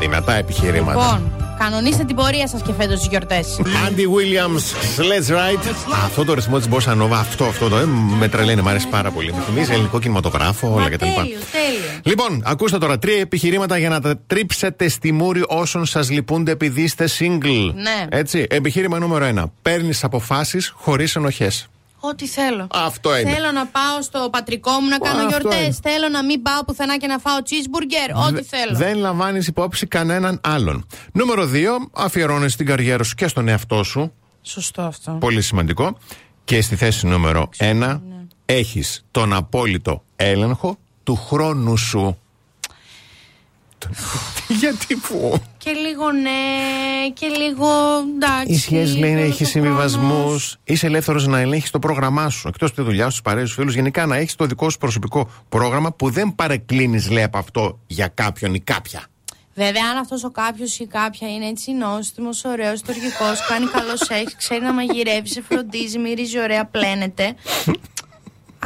Δυνατά 0.00 0.34
επιχειρήματα. 0.34 1.00
Λοιπόν, 1.00 1.45
κανονίστε 1.58 2.04
την 2.04 2.16
πορεία 2.16 2.48
σας 2.48 2.62
και 2.62 2.72
φέτος 2.78 3.00
τι 3.00 3.08
γιορτές. 3.08 3.60
Andy 3.62 4.00
Williams, 4.00 4.64
Let's 4.98 5.30
Ride. 5.34 5.74
Αυτό 6.04 6.24
το 6.24 6.34
ρυθμό 6.34 6.58
της 6.58 6.68
Bossa 6.70 7.02
Nova, 7.02 7.12
αυτό, 7.12 7.44
αυτό 7.44 7.68
το 7.68 7.76
ε, 7.76 7.84
με 8.18 8.28
τρελαίνει, 8.28 8.62
μου 8.62 8.68
αρέσει 8.68 8.88
πάρα 8.88 9.10
πολύ. 9.10 9.32
Με 9.32 9.42
θυμίζει 9.46 9.72
ελληνικό 9.72 10.00
κινηματογράφο, 10.00 10.72
όλα 10.74 10.88
κτλ. 10.88 10.96
τέλειο, 10.96 11.22
τέλειο. 11.22 12.00
Λοιπόν, 12.02 12.42
ακούστε 12.44 12.78
τώρα 12.78 12.98
τρία 12.98 13.20
επιχειρήματα 13.20 13.78
για 13.78 13.88
να 13.88 14.00
τα 14.00 14.18
τρίψετε 14.26 14.88
στη 14.88 15.12
μούρη 15.12 15.42
όσων 15.46 15.86
σας 15.86 16.10
λυπούνται 16.10 16.50
επειδή 16.50 16.82
είστε 16.82 17.08
single. 17.18 17.72
Ναι. 17.74 18.06
Έτσι, 18.08 18.46
επιχείρημα 18.50 18.98
νούμερο 18.98 19.24
ένα. 19.24 19.52
Παίρνεις 19.62 20.04
αποφάσεις 20.04 20.72
χωρίς 20.76 21.16
ενοχές. 21.16 21.68
Ό,τι 22.10 22.26
θέλω. 22.26 22.66
Αυτό 22.72 23.18
είναι. 23.18 23.30
Θέλω 23.32 23.50
να 23.52 23.66
πάω 23.66 24.02
στο 24.02 24.28
πατρικό 24.32 24.70
μου 24.70 24.88
να 24.88 24.98
κάνω 24.98 25.16
Αυτό 25.26 25.28
γιορτές. 25.28 25.60
είναι. 25.64 25.76
Θέλω 25.82 26.08
να 26.08 26.24
μην 26.24 26.42
πάω 26.42 26.64
πουθενά 26.64 26.96
και 26.98 27.06
να 27.06 27.18
φάω 27.18 27.36
cheeseburger. 27.38 28.26
Ό,τι 28.28 28.42
θέλω. 28.42 28.76
Δεν 28.76 28.96
λαμβάνεις 28.98 29.46
υπόψη 29.46 29.86
κανέναν 29.86 30.40
άλλον. 30.42 30.86
Νούμερο 31.12 31.46
2. 31.46 31.90
Αφιερώνεις 31.92 32.56
την 32.56 32.66
καριέρα 32.66 33.02
σου 33.04 33.14
και 33.14 33.28
στον 33.28 33.48
εαυτό 33.48 33.82
σου. 33.82 34.12
Σωστό 34.42 34.82
αυτό. 34.82 35.10
Πολύ 35.20 35.42
σημαντικό. 35.42 35.98
Και 36.44 36.62
στη 36.62 36.76
θέση 36.76 37.06
νούμερο 37.06 37.48
1. 37.58 37.72
ναι. 37.74 37.98
Έχεις 38.44 39.04
τον 39.10 39.32
απόλυτο 39.32 40.02
έλεγχο 40.16 40.78
του 41.02 41.16
χρόνου 41.16 41.76
σου. 41.76 42.18
Γιατί 44.60 44.96
που. 44.96 45.40
Και 45.58 45.70
λίγο 45.70 46.12
ναι, 46.12 46.30
και 47.14 47.26
λίγο 47.26 47.68
εντάξει. 48.14 48.52
Οι 48.52 48.56
σχέσεις 48.58 48.96
λέει 48.96 49.12
να 49.12 49.20
όλος 49.20 49.30
έχει 49.30 49.42
ο 49.42 49.46
συμβιβασμούς. 49.46 50.10
χρόνος. 50.10 50.56
Είσαι 50.64 50.86
ελεύθερος 50.86 51.26
να 51.26 51.38
ελέγχεις 51.38 51.70
το 51.70 51.78
πρόγραμμά 51.78 52.28
σου. 52.28 52.48
Εκτός 52.48 52.74
τη 52.74 52.82
δουλειά 52.82 53.10
σου, 53.10 53.22
παρέες, 53.22 53.52
φίλους. 53.52 53.74
Γενικά 53.74 54.06
να 54.06 54.16
έχεις 54.16 54.34
το 54.34 54.44
δικό 54.46 54.70
σου 54.70 54.78
προσωπικό 54.78 55.30
πρόγραμμα 55.48 55.92
που 55.92 56.10
δεν 56.10 56.34
παρεκκλίνεις, 56.34 57.10
λέει, 57.10 57.22
από 57.22 57.38
αυτό 57.38 57.78
για 57.86 58.08
κάποιον 58.08 58.54
ή 58.54 58.60
κάποια. 58.60 59.06
Βέβαια, 59.54 59.82
αν 59.90 59.96
αυτός 59.96 60.24
ο 60.24 60.30
κάποιος 60.30 60.78
ή 60.78 60.86
κάποια 60.86 61.28
είναι 61.28 61.46
έτσι 61.46 61.72
νόστιμος, 61.72 62.44
ωραίος, 62.44 62.82
τοργικό, 62.82 63.24
κάνει 63.48 63.66
καλό 63.66 63.96
σεξ, 63.96 64.36
ξέρει 64.36 64.62
να 64.64 64.72
μαγειρεύει, 64.72 65.28
σε 65.28 65.42
φροντίζει, 65.48 65.98
μυρίζει 65.98 66.40
ωραία, 66.40 66.64
πλένεται. 66.64 67.34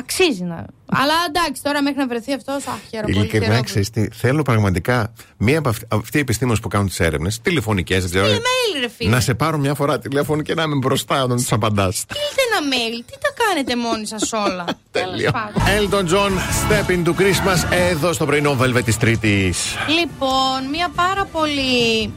Αξίζει 0.01 0.43
να. 0.43 0.67
Αλλά 0.93 1.15
εντάξει, 1.29 1.63
τώρα 1.63 1.83
μέχρι 1.83 1.99
να 1.99 2.07
βρεθεί 2.07 2.33
αυτός, 2.33 2.67
αχ, 2.67 2.75
χαίρομαι 2.91 3.13
πολύ. 3.13 3.17
Ειλικρινά, 3.17 3.45
χαίρομαι. 3.45 3.63
ξέρεις 3.65 3.91
τι, 3.91 4.09
θέλω 4.13 4.43
πραγματικά 4.43 5.13
μία 5.37 5.59
από 5.59 5.69
αυτοί, 5.69 5.87
αυτοί 5.89 6.17
οι 6.17 6.21
επιστήμονες 6.21 6.61
που 6.61 6.69
κάνουν 6.69 6.87
τις 6.87 7.01
έρευνες, 7.01 7.41
τηλεφωνικές, 7.41 8.01
δεν 8.01 8.11
ξέρω. 8.11 8.25
Στείλε 8.25 8.41
mail, 8.41 8.81
ρε 8.81 8.89
φίλε. 8.89 9.11
Να 9.11 9.21
σε 9.21 9.35
πάρω 9.35 9.59
μια 9.59 9.75
φορά 9.75 9.99
τηλέφωνο 9.99 10.43
και 10.43 10.55
να 10.55 10.63
είμαι 10.63 10.75
μπροστά 10.77 11.23
όταν 11.23 11.37
τους 11.37 11.53
απαντάς. 11.53 11.97
Στείλτε 11.97 12.43
ένα 12.51 12.69
mail, 12.75 13.05
τι 13.07 13.13
τα 13.21 13.45
κάνετε 13.45 13.77
μόνοι 13.77 14.07
σας 14.07 14.33
όλα. 14.33 14.65
Τέλειο. 14.91 15.31
Τέλος 15.31 15.33
πάντων. 15.33 15.63
Elton 15.77 16.13
John, 16.15 16.33
Step 16.61 16.91
into 16.91 17.15
Christmas, 17.21 17.73
εδώ 17.91 18.13
στο 18.13 18.27
πρωινό 18.27 18.57
Velvet 18.61 18.85
της 18.85 18.97
Τρίτης. 18.97 19.75
Λοιπόν, 20.01 20.69
μια 20.71 20.89
πάρα 20.95 21.25
πολύ 21.25 22.13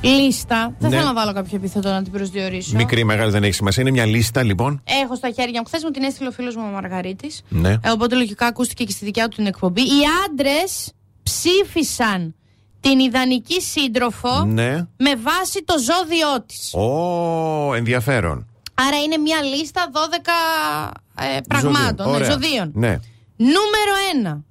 λίστα. 0.00 0.74
Δεν 0.78 0.90
Ναι. 0.90 0.96
θέλω 0.96 1.08
να 1.08 1.14
βάλω 1.14 1.32
κάποιο 1.32 1.56
επίθετο 1.56 1.88
να 1.90 2.02
την 2.02 2.12
προσδιορίσω. 2.12 2.76
Μικρή, 2.76 3.04
μεγάλη 3.04 3.30
δεν 3.30 3.42
έχει 3.44 3.52
σημασία. 3.52 3.82
Είναι 3.82 3.90
μια 3.90 4.04
λίστα 4.06 4.42
λοιπόν. 4.42 4.82
Έχω 5.04 5.14
στα 5.16 5.30
χέρια 5.30 5.60
μου. 5.60 5.66
Χθες 5.66 5.82
μου 5.84 5.90
την 5.90 6.02
έστειλε 6.02 6.28
ο 6.28 6.32
φίλος 6.32 6.56
μου 6.56 6.62
ο 6.66 6.70
Μαργαρίτης. 6.72 7.42
Ναι. 7.48 7.70
Ε, 7.70 7.90
οπότε 7.90 8.14
λογικά 8.14 8.46
ακούστηκε 8.46 8.84
και 8.84 8.92
στη 8.92 9.04
δικιά 9.04 9.28
του 9.28 9.36
την 9.36 9.46
εκπομπή. 9.46 9.80
Οι 9.80 10.00
άντρες 10.28 10.92
ψήφισαν 11.22 12.34
την 12.80 12.98
ιδανική 12.98 13.60
σύντροφο 13.60 14.44
Ναι. 14.44 14.70
με 14.96 15.16
βάση 15.22 15.62
το 15.64 15.74
ζώδιό 15.78 16.42
της. 16.46 16.74
Ω, 16.74 17.74
ενδιαφέρον. 17.74 18.46
Άρα 18.74 18.96
είναι 19.04 19.16
μια 19.16 19.42
λίστα 19.42 19.90
12 19.92 20.30
ε, 21.36 21.40
πραγμάτων, 21.48 22.08
ναι, 22.08 22.14
Ωραία. 22.14 22.30
ζωδίων. 22.30 22.70
Ναι. 22.74 22.98
Νούμερο 23.36 23.92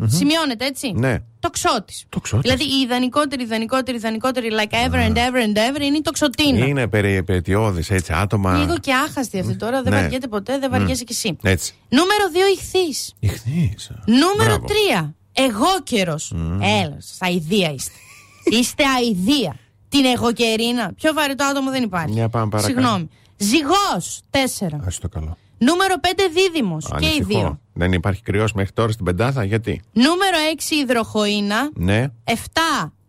1. 0.02 0.08
Σημειώνεται 0.08 0.66
έτσι; 0.66 0.92
Ναι. 0.96 1.18
Το 1.40 1.50
ξώτη. 1.50 1.94
Το 2.10 2.20
ξώτης. 2.20 2.52
Δηλαδή 2.52 2.76
η 2.76 2.82
ιδανικότερη, 2.82 3.44
ιδανικότερη, 3.44 3.98
ιδανικότερη, 3.98 4.50
like 4.52 4.74
ever 4.74 4.96
and 4.96 5.16
ever 5.16 5.42
and 5.48 5.58
ever 5.58 5.82
είναι 5.82 5.98
η 5.98 6.02
τοξοτίνα. 6.02 6.66
Είναι 6.66 6.88
περιπετειώδης 6.88 7.90
έτσι, 7.90 8.14
άτομα. 8.14 8.58
Λίγο 8.58 8.78
και 8.78 8.94
άχαστη 8.94 9.40
αυτή 9.40 9.56
τώρα, 9.56 9.82
δεν 9.82 9.94
Ναι. 9.94 10.02
βαριέται 10.02 10.28
ποτέ, 10.28 10.60
δεν 10.60 10.70
βαριέσαι 10.72 11.04
κι 11.04 11.12
εσύ. 11.12 11.38
Έτσι. 11.42 11.74
Νούμερο 11.90 12.26
2 12.34 12.38
ηχθή. 12.54 13.16
Ιχνείς. 13.20 13.92
Νούμερο 14.06 14.58
Μπράβο. 14.58 14.66
3. 14.68 15.14
Εγώ 15.34 15.68
καιρο. 15.84 16.16
Έλα, 16.62 16.98
στα 17.00 17.26
αηδία 17.26 17.72
είστε. 17.74 17.92
είστε 18.44 18.84
αηδία. 18.98 19.56
Την 19.90 20.06
εγωκερίνα. 20.06 20.94
Πιο 20.94 21.14
βαρετό 21.14 21.44
άτομο 21.46 21.72
δεν 21.72 21.84
υπάρχει. 21.84 22.14
Για 22.14 22.30
πάμε 22.30 22.50
παρακάτω. 22.50 22.80
Συγγνώμη. 22.80 23.10
Ζυγός. 23.38 24.22
4. 24.30 24.82
Ας 24.86 25.00
το 25.00 25.10
καλό. 25.10 25.38
Νούμερο 25.60 25.96
5 26.02 26.08
δίδυμος. 26.34 26.86
Και 26.86 27.06
οι 27.06 27.08
Ανησυχώ. 27.08 27.26
δύο. 27.28 27.60
Δεν 27.74 27.92
υπάρχει 27.94 28.22
κρυός 28.22 28.54
μέχρι 28.54 28.72
τώρα 28.72 28.92
στην 28.92 29.06
πεντάδα, 29.06 29.44
γιατί; 29.44 29.82
Νούμερο 29.94 30.38
6 30.56 30.76
υδροχοίνα. 30.76 31.70
Ναι, 31.74 32.06
7 32.24 32.34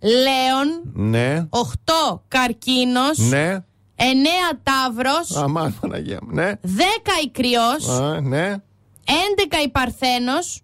λέων. 0.01 0.83
ναι, 1.11 1.47
8 1.51 2.23
καρκίνος. 2.29 3.19
ναι. 3.19 3.57
9 3.97 4.03
ταύρος. 4.63 5.37
Αμάν, 5.37 5.77
Παναγία 5.81 6.19
μου. 6.23 6.35
Ναι, 6.35 6.53
10 6.63 6.69
ικριό. 7.25 7.93
Α, 8.03 8.21
ναι. 8.21 8.57
11 9.05 9.63
η 9.65 9.69
Παρθένος 9.69 10.61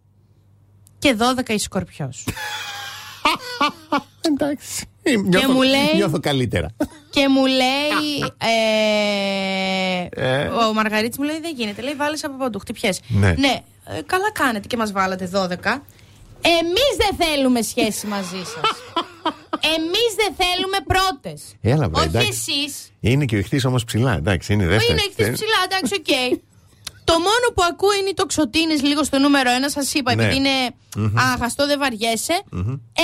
και 0.98 1.16
12 1.18 1.48
η 1.52 1.58
Σκορπιός. 1.58 2.24
Εντάξει. 4.26 4.84
Νιώθω, 5.24 5.52
μου 5.52 5.62
λέει- 5.62 5.94
νιώθω 5.94 6.20
καλύτερα. 6.20 6.68
και 7.10 7.28
μου 7.28 7.46
λέει. 7.46 8.32
Ε, 8.38 10.06
Ε. 10.10 10.46
Ο 10.48 10.72
Μαργαρίτης 10.72 11.18
μου 11.18 11.24
λέει: 11.24 11.40
Δεν 11.40 11.54
γίνεται. 11.56 11.82
Λέει: 11.82 11.94
Βάλει 11.94 12.18
από 12.22 12.36
παντού, 12.36 12.58
χτυπιές. 12.58 13.00
Ναι. 13.08 13.28
ε, 13.28 13.34
καλά 14.06 14.32
κάνετε 14.32 14.66
και 14.66 14.76
μας 14.76 14.92
βάλατε 14.92 15.26
12. 15.34 15.82
Εμείς 16.40 16.92
δεν 16.98 17.26
θέλουμε 17.26 17.62
σχέση 17.62 18.06
μαζί 18.06 18.42
σας. 18.54 18.70
Εμείς 19.76 20.10
δεν 20.16 20.34
θέλουμε 20.46 20.76
πρώτες. 20.86 21.42
Έλα, 21.60 21.88
βρε, 21.88 21.98
Όχι 22.00 22.08
εντάξει. 22.08 22.28
εσείς. 22.28 22.90
Είναι 23.00 23.24
και 23.24 23.34
ο 23.36 23.38
Ιχθύς 23.38 23.66
όμως 23.66 23.84
ψηλά. 23.84 24.14
Εντάξει, 24.16 24.52
είναι 24.52 24.66
δεύτερη. 24.66 24.92
Είναι 24.92 25.00
έχετε 25.00 25.30
ψηλά, 25.30 25.58
εντάξει, 25.70 25.94
οκ. 25.94 26.38
Το 27.10 27.12
μόνο 27.28 27.46
που 27.54 27.62
ακούω 27.70 27.92
είναι 28.00 28.08
οι 28.08 28.14
τοξοτίνες 28.14 28.82
λίγο 28.82 29.04
στο 29.04 29.18
νούμερο 29.18 29.50
ένα. 29.50 29.68
Σας 29.70 29.94
είπα, 29.94 30.14
Ναι. 30.14 30.22
επειδή 30.22 30.36
είναι 30.36 30.56
άχαστο, 31.32 31.66
δεν 31.66 31.78
βαριέσαι. 31.78 32.36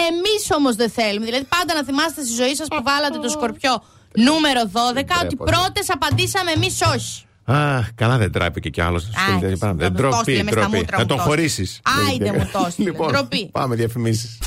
Εμείς 0.09 0.42
όμως 0.59 0.75
δεν 0.76 0.90
θέλουμε. 0.90 1.25
Δηλαδή, 1.25 1.44
πάντα 1.44 1.75
να 1.75 1.85
θυμάστε 1.85 2.21
στη 2.25 2.35
ζωή 2.35 2.54
σας 2.54 2.68
που 2.68 2.80
βάλατε 2.85 3.18
το 3.18 3.28
σκορπιό 3.28 3.82
νούμερο 4.28 4.61
12, 4.73 5.14
ότι 5.25 5.26
Ντρέπονται. 5.26 5.50
πρώτες 5.52 5.90
απαντήσαμε 5.90 6.50
εμείς 6.50 6.80
όχι. 6.97 7.25
Αχ, 7.44 7.88
καλά 7.94 8.16
δεν 8.18 8.32
τράπηκε 8.32 8.68
κι 8.68 8.80
άλλος. 8.80 9.09
Άιντε, 9.30 9.56
θα 9.56 9.75
Δεν 9.75 9.88
μου 9.92 9.97
το 9.97 10.02
τροπή, 10.02 10.16
έστειλε 10.18 10.42
μες 10.42 10.52
στα 10.52 10.61
τροπή. 10.61 10.76
μούτρα 10.76 10.97
Να 10.97 11.02
μου 11.02 11.09
τον 11.09 11.16
το 11.16 11.23
χωρίσεις. 11.23 11.80
Άιντε 12.09 12.32
μου 12.32 12.49
το 12.52 12.64
έστειλε, 12.66 12.90
Λοιπόν, 12.90 13.09
ντροπή. 13.12 13.49
πάμε 13.52 13.75
διαφημίσεις. 13.75 14.38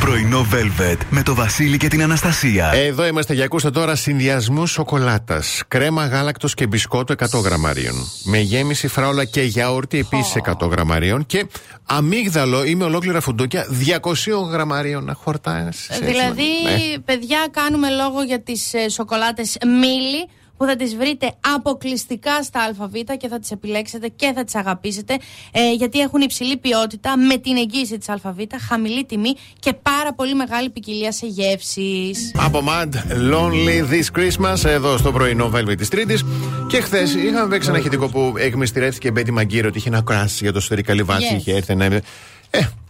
Πρωινό 0.00 0.46
Velvet 0.52 0.96
με 1.10 1.22
το 1.22 1.34
Βασίλη 1.34 1.76
και 1.76 1.88
την 1.88 2.02
Αναστασία. 2.02 2.70
Εδώ 2.74 3.06
είμαστε 3.06 3.34
για 3.34 3.44
ακούστε 3.44 3.70
τώρα 3.70 3.94
συνδυασμού 3.94 4.66
σοκολάτας. 4.66 5.62
Κρέμα 5.68 6.06
γάλακτος 6.06 6.54
και 6.54 6.66
μπισκότο 6.66 7.14
100 7.18 7.40
γραμμαρίων. 7.44 7.94
Με 8.24 8.38
γέμιση 8.38 8.88
φράουλα 8.88 9.24
και 9.24 9.42
γιαούρτι 9.42 9.98
επίσης 9.98 10.34
100 10.34 10.68
γραμμαρίων. 10.70 11.26
Και 11.26 11.46
αμύγδαλο 11.86 12.64
ή 12.64 12.74
με 12.74 12.84
ολόκληρα 12.84 13.20
φουντούκια 13.20 13.66
200 13.68 14.48
γραμμαρίων 14.50 15.04
να 15.04 15.14
χορτάσεις. 15.14 15.98
Δηλαδή, 15.98 16.42
Ναι. 16.64 16.98
παιδιά, 17.04 17.46
κάνουμε 17.50 17.88
λόγο 17.90 18.22
για 18.22 18.42
τις 18.42 18.74
ε, 18.74 18.88
σοκολάτες 18.88 19.56
μίλι 19.80 20.28
που 20.56 20.64
θα 20.64 20.76
τις 20.76 20.96
βρείτε 20.96 21.32
αποκλειστικά 21.54 22.42
στα 22.42 22.74
ΑΒ 22.78 22.92
και 23.18 23.28
θα 23.28 23.38
τις 23.38 23.50
επιλέξετε 23.50 24.08
και 24.08 24.32
θα 24.34 24.44
τις 24.44 24.54
αγαπήσετε 24.54 25.18
ε, 25.52 25.72
γιατί 25.72 25.98
έχουν 26.00 26.20
υψηλή 26.20 26.56
ποιότητα 26.56 27.16
με 27.16 27.36
την 27.36 27.56
εγγύηση 27.56 27.98
της 27.98 28.08
ΑΒ, 28.08 28.38
χαμηλή 28.68 29.04
τιμή 29.04 29.34
και 29.58 29.72
πάρα 29.72 30.12
πολύ 30.14 30.34
μεγάλη 30.34 30.70
ποικιλία 30.70 31.12
σε 31.12 31.26
γεύσεις. 31.26 32.32
Από 32.36 32.62
Mad 32.66 32.94
Lonely 33.32 33.90
This 33.90 34.18
Christmas 34.18 34.64
εδώ 34.64 34.96
στο 34.96 35.12
πρωινό 35.12 35.50
Velvet 35.54 35.76
της 35.76 35.88
Τρίτης. 35.88 36.24
Και 36.68 36.80
χθες 36.80 37.14
είχαμε 37.14 37.48
παίξει 37.48 37.68
ένα 37.68 37.78
ηχητικό 37.78 38.08
που 38.08 38.34
εκμυστηρεύτηκε 38.36 39.08
η 39.08 39.10
Μπέτη 39.14 39.30
Μαγκύρο 39.30 39.68
ότι 39.68 39.78
είχε 39.78 39.88
ένα 39.88 40.02
κράσι 40.02 40.38
για 40.42 40.52
το 40.52 40.60
σφαιρικά 40.60 40.94
λιβάτσι. 40.94 41.28
Yes. 41.32 41.36
Είχε 41.36 41.54
έρθει 41.54 41.74
να. 41.74 41.84
Ε, 41.84 42.02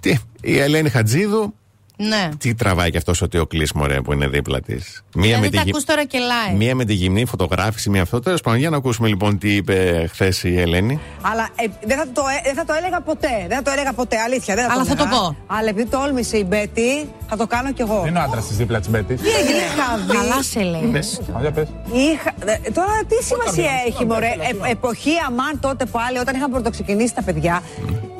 τι, 0.01 0.19
η 0.41 0.59
Ελένη 0.59 0.89
Χατζίδου. 0.89 1.55
Ναι. 1.97 2.29
Τι 2.39 2.55
τραβάει 2.55 2.91
και 2.91 2.97
αυτός 2.97 3.23
ο 3.23 3.29
Τεοκλή 3.29 3.69
Μωρέ 3.75 4.01
που 4.01 4.13
είναι 4.13 4.29
δίπλα 4.29 4.61
της; 4.61 5.03
Μία, 5.15 5.23
Δηλαδή 5.25 5.41
με 5.41 5.51
τα 5.51 5.51
τη 5.51 5.57
γυ- 5.65 5.69
ακούς 5.75 5.85
τώρα 5.85 6.05
και 6.05 6.19
live. 6.53 6.57
μία 6.57 6.75
με 6.75 6.85
τη 6.85 6.93
γυμνή 6.95 7.25
φωτογράφηση, 7.25 7.91
μία 7.91 8.03
αυτό. 8.03 8.21
Τέλος 8.21 8.41
πάντων, 8.41 8.59
για 8.59 8.71
να 8.71 8.77
ακούσουμε 8.77 9.09
λοιπόν 9.09 9.39
τι 9.39 9.55
είπε 9.55 10.07
χθες 10.13 10.43
η 10.43 10.61
Ελένη. 10.61 11.01
Αλλά 11.21 11.49
ε, 11.57 11.65
δεν, 11.87 11.99
θα 11.99 12.07
το, 12.13 12.23
ε, 12.39 12.41
δεν 12.45 12.55
θα 12.55 12.65
το 12.65 12.73
έλεγα 12.79 13.01
ποτέ. 13.01 13.29
Δεν 13.49 13.57
θα 13.57 13.63
το 13.63 13.71
έλεγα 13.71 13.93
ποτέ, 13.93 14.17
αλήθεια. 14.19 14.55
Δεν 14.55 14.65
θα 14.67 14.73
Αλλά 14.73 14.83
το 14.83 14.89
θα 14.89 14.95
το 14.97 15.03
έλεγα. 15.07 15.21
πω. 15.21 15.37
Αλλά 15.47 15.69
επειδή 15.69 15.89
τόλμησε 15.89 16.37
η 16.37 16.45
Μπέτη, 16.49 17.09
θα 17.29 17.37
το 17.37 17.47
κάνω 17.47 17.73
κι 17.73 17.81
εγώ. 17.83 18.05
Είναι 18.07 18.19
ο 18.19 18.23
άντρας 18.23 18.47
της 18.47 18.57
δίπλα 18.57 18.79
της 18.79 18.91
Μπέτης. 18.91 19.21
Τι 19.21 19.29
έγινε, 19.29 19.59
είχα 19.59 19.97
δει. 20.07 20.13
Καλά 20.17 20.43
σε 20.43 20.61
λέει. 20.61 20.81
Ναι. 20.83 20.99
Για 21.41 21.51
πες. 21.51 21.69
Είχα, 21.93 22.31
ε, 22.67 22.71
τώρα 22.71 22.93
τι 23.09 23.25
σημασία 23.25 23.71
έχει, 23.87 24.05
μωρέ; 24.07 24.27
Ε, 24.67 24.71
εποχή 24.71 25.13
αμάν 25.27 25.61
τότε 25.61 25.85
πάλι, 25.85 26.19
όταν 26.19 26.35
είχαν 26.37 26.51
πρωτοξεκινήσει 26.51 27.15
τα 27.15 27.23
παιδιά. 27.23 27.63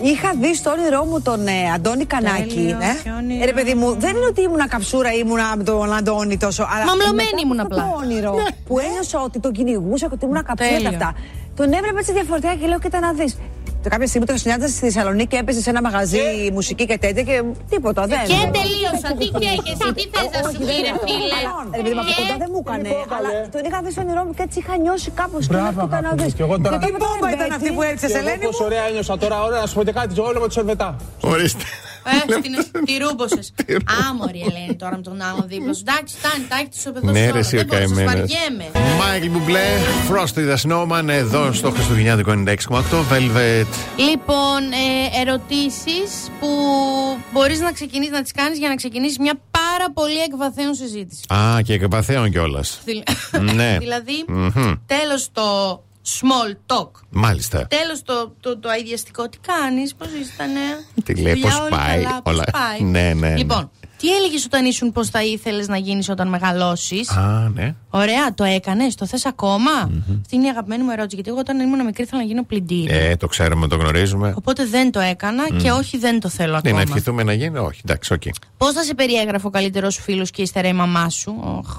Είχα 0.03 0.31
δει 0.41 0.55
στο 0.55 0.71
όνειρό 0.71 1.05
μου 1.05 1.21
τον 1.21 1.47
ε, 1.47 1.71
Αντώνη 1.75 2.05
Κανάκη. 2.05 2.55
Τέλειο, 2.55 2.79
ε. 2.81 3.01
ποιο 3.03 3.13
όνειρο. 3.17 3.43
Ε, 3.43 3.47
ρε 3.47 3.53
παιδί 3.53 3.75
μου, 3.75 3.95
δεν 3.99 4.17
είναι 4.17 4.27
ότι 4.27 4.43
ήμουνα 4.43 4.69
καψούρα, 4.69 5.13
ήμουνα 5.13 5.57
με 5.57 5.63
τον 5.65 5.93
Αντώνη 5.95 6.37
τόσο. 6.37 6.63
Αλλά 6.75 6.85
Μαμλωμένη 6.85 7.29
μετά 7.33 7.43
ήμουν 7.45 7.61
από 7.61 7.75
απλά. 7.75 7.83
αυτό 7.83 7.97
Το 7.99 8.05
όνειρο 8.05 8.35
που 8.67 8.79
ένιωσα 8.79 9.21
ότι 9.21 9.39
τον 9.41 9.53
κυνηγούσα 9.53 10.07
και 10.07 10.15
ότι 10.15 10.25
ήμουνα 10.25 10.43
καψούρα 10.43 10.71
και 10.71 10.83
Τέλειο. 10.83 10.99
αυτά. 10.99 11.15
Τον 11.57 11.73
έβλεπα 11.73 11.99
έτσι 11.99 12.13
διαφορετικά 12.13 12.55
και 12.55 12.67
λέω: 12.67 12.79
Κοίτα 12.79 13.01
να 13.01 13.13
δεις. 13.13 13.37
Κάποια 13.89 14.07
στιγμή 14.07 14.27
το 14.27 14.37
συνάντησα 14.37 14.69
στη 14.69 14.79
Θεσσαλονίκη 14.87 15.27
και 15.27 15.37
έπαιζε 15.37 15.61
σε 15.61 15.71
ένα 15.71 15.81
μαγαζί 15.83 16.19
μουσική 16.53 16.85
και 16.87 16.99
τέτοια 16.99 17.23
και 17.23 17.43
τίποτα. 17.71 18.07
Δεν. 18.07 18.19
Και 18.33 18.41
τελείωσα. 18.59 19.09
Τι 19.19 19.27
καίγεσαι, 19.41 19.89
τι 19.99 20.05
θες 20.13 20.29
να 20.43 20.51
σου 20.51 20.59
πει, 20.59 20.65
ρε 20.87 20.93
φίλε; 21.05 21.41
Ρε 21.77 21.83
παιδί 21.83 21.95
μου, 21.95 22.01
από 22.01 22.09
Και- 22.09 22.23
κοντά 22.23 22.37
δεν 22.43 22.49
μου 22.53 22.61
έκανε. 22.67 22.89
Αλλά 23.17 23.31
τον 23.55 23.61
είχα 23.67 23.79
δει 23.85 23.91
στο 23.95 24.01
όνειρό 24.05 24.23
μου 24.27 24.33
και 24.37 24.43
έτσι 24.47 24.59
είχα 24.63 24.75
νιώσει 24.85 25.11
κάπως. 25.21 25.47
Μπράβο, 25.47 25.81
αγάπη 25.93 26.23
μου. 26.23 26.31
Και 26.39 26.43
εγώ 26.47 26.57
τώρα- 26.65 26.79
Τι 26.79 26.87
Τι 26.87 26.93
μπόμπα 27.01 27.29
ήταν 27.37 27.51
αυτή 27.59 27.69
που 27.77 27.83
έριξε, 27.83 28.07
Και 28.07 28.13
εγώ 28.13 28.23
Ελένη 28.29 28.45
πόσο 28.49 28.61
μου. 28.63 28.67
ωραία 28.71 28.85
ένιωσα 28.89 29.15
τώρα, 29.23 29.37
ωραία 29.49 29.61
να 29.61 29.67
σου 29.71 29.75
πω 29.79 29.83
και 29.89 29.93
κάτι, 29.99 30.21
όλο 30.21 30.39
με 30.43 30.47
τη 30.49 30.53
σερβετά. 30.59 30.89
Ορίστε. 31.33 31.65
Ε, 32.05 32.41
την, 32.41 32.85
τη 32.85 32.97
ρούμποσες. 32.97 33.53
Άμορη 34.09 34.41
Ελένη 34.49 34.75
τώρα 34.77 34.97
με 34.97 35.03
τον 35.03 35.21
άμο 35.21 35.45
δίπλα 35.47 35.73
σου. 35.75 35.83
Εντάξει, 35.89 36.15
φτάνει, 36.19 36.45
τα 36.49 36.57
έχει 36.57 36.69
του 36.69 36.79
οπεδού 36.89 37.11
Ναι, 37.11 37.31
ρε, 37.31 37.39
εσύ 37.39 37.57
ο 37.57 37.59
Δεν 37.59 37.67
μπορώ, 37.67 37.81
σας 37.81 37.97
καημένος. 37.97 38.13
βαριέμαι. 38.31 38.97
Μάικλ 38.99 39.29
Μπουμπλέ, 39.31 39.67
Frosty 40.11 40.43
the 40.51 40.57
Snowman, 40.65 41.09
εδώ 41.09 41.53
στο 41.53 41.71
Χριστουγεννιάτικο 41.71 42.33
96,8 42.33 43.05
Velvet. 43.13 43.67
Λοιπόν, 43.97 44.61
ε, 44.73 45.21
ερωτήσεις 45.21 46.11
που 46.41 46.49
μπορείς 47.33 47.61
να 47.61 47.73
ξεκινήσεις 47.73 48.13
να 48.13 48.23
τις 48.23 48.33
κάνεις 48.33 48.59
για 48.59 48.69
να 48.69 48.75
ξεκινήσεις 48.75 49.19
μια 49.19 49.35
πάρα 49.51 49.91
πολύ 49.95 50.19
εκβαθέων 50.21 50.75
συζήτηση. 50.75 51.23
Α, 51.35 51.63
και 51.63 51.73
εκπαθέων 51.73 52.31
κιόλας. 52.31 52.81
Δηλα- 52.85 53.03
Ναι. 53.55 53.77
δηλαδή, 53.85 54.25
Μμμ. 54.29 54.73
τέλος 54.87 55.29
το 55.33 55.43
small 56.07 56.77
talk. 56.77 56.91
Μάλιστα. 57.11 57.67
Τέλος 57.67 58.03
το, 58.03 58.35
το, 58.41 58.59
το 58.59 58.69
αειδιαστικό. 58.69 59.29
Τι 59.29 59.39
κάνεις, 59.39 59.95
πώς 59.95 60.09
ήτανε; 60.35 60.61
Τι 61.05 61.15
λέει, 61.15 61.33
Δουλειά 61.33 61.49
πώς 61.51 61.61
όλοι 61.61 61.71
πάει, 61.71 62.03
καλά, 62.03 62.23
πώς 62.23 62.35
όλα. 62.35 62.45
πάει. 62.53 62.81
Ναι, 62.81 63.01
ναι, 63.01 63.29
ναι. 63.29 63.37
Λοιπόν, 63.37 63.71
τι 63.97 64.15
έλεγες 64.17 64.45
όταν 64.45 64.65
ήσουν 64.65 64.93
πώς 64.93 65.09
θα 65.09 65.23
ήθελες 65.25 65.69
να 65.69 65.77
γίνεις 65.77 66.09
όταν 66.09 66.29
μεγαλώσεις; 66.29 67.09
Α, 67.11 67.51
ναι. 67.55 67.75
Ωραία, 67.91 68.35
το 68.35 68.45
έκανες, 68.45 68.95
το 68.95 69.07
θες 69.07 69.27
ακόμα; 69.27 69.71
Αυτή 70.21 70.37
είναι 70.37 70.47
η 70.47 70.49
αγαπημένη 70.49 70.83
μου 70.83 70.91
ερώτηση. 70.91 71.15
Γιατί 71.15 71.31
εγώ 71.31 71.39
όταν 71.39 71.61
ήμουν 71.61 71.85
μικρή 71.85 72.03
ήθελα 72.03 72.21
να 72.21 72.27
γίνω 72.27 72.43
πλυντήρια. 72.45 72.97
Ε, 72.97 73.17
το 73.17 73.27
ξέρουμε, 73.27 73.69
το 73.69 73.77
γνωρίζουμε. 73.77 74.35
Οπότε 74.37 74.65
δεν 74.67 74.91
το 74.91 75.01
έκανα 75.01 75.45
και 75.63 75.71
όχι 75.71 75.99
δεν 75.99 76.21
το 76.21 76.29
θέλω 76.29 76.53
Ναι, 76.53 76.57
ακόμα. 76.59 76.75
να 76.75 76.81
ευχηθούμε 76.81 77.23
να 77.23 77.33
γίνει. 77.33 77.59
Όχι, 77.59 77.81
εντάξει, 77.85 78.13
οκ. 78.13 78.23
Πώς 78.57 78.73
θα 78.73 78.83
σε 78.83 78.95
περιέγραφε 78.95 79.47
ο 79.47 79.51
καλύτερό 79.51 79.91
σου 79.91 80.03
φίλος 80.03 80.31
και 80.31 80.43
ύστερα 80.43 80.69
η 80.69 80.73
μαμά 80.73 81.09
σου; 81.09 81.35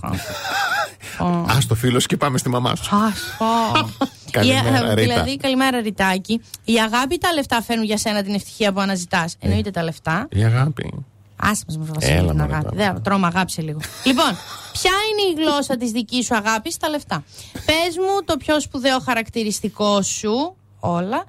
Οχ. 1.19 1.27
Α 1.55 1.57
το 1.67 1.75
φίλος 1.75 2.05
και 2.05 2.17
πάμε 2.17 2.37
στη 2.37 2.49
μαμά 2.49 2.75
σου. 2.75 2.95
Αχ, 2.95 3.41
ω. 3.41 3.87
Καλημέρα, 4.31 4.77
Η- 4.77 4.81
Ρίτα. 4.81 4.93
Δηλαδή, 4.95 5.37
καλημέρα, 5.37 5.79
Ριτάκι. 5.81 6.41
Η 6.63 6.73
αγάπη 6.79 7.13
ή 7.13 7.17
τα 7.17 7.33
λεφτά 7.33 7.61
φέρνουν 7.61 7.85
για 7.85 7.97
σένα 7.97 8.23
την 8.23 8.33
ευτυχία 8.33 8.73
που 8.73 8.79
αναζητάς. 8.79 9.35
Εννοείται 9.39 9.71
τα 9.71 9.83
λεφτά. 9.83 10.27
Η 10.31 10.43
αγάπη. 10.43 10.93
Άσε 11.35 11.63
μας 11.67 11.77
με 11.77 11.85
Βασίλη 11.93 12.11
Έλα, 12.17 12.27
την 12.27 12.37
μωρέ, 12.39 12.53
αγάπη. 12.53 12.75
τώρα. 12.75 12.93
Δεν, 12.93 13.01
τρώμε 13.03 13.27
αγάπη 13.27 13.51
σε 13.51 13.61
λίγο. 13.61 13.79
λοιπόν, 14.09 14.37
ποια 14.71 14.91
είναι 15.11 15.41
η 15.41 15.43
γλώσσα 15.43 15.77
της 15.77 15.91
δικής 15.91 16.25
σου 16.25 16.35
αγάπης; 16.35 16.73
Στα 16.73 16.89
λεφτά. 16.89 17.23
Πες 17.53 17.97
μου 17.97 18.23
το 18.25 18.37
πιο 18.37 18.59
σπουδαίο 18.61 18.99
χαρακτηριστικό 18.99 20.01
σου, 20.01 20.55
όλα. 20.79 21.23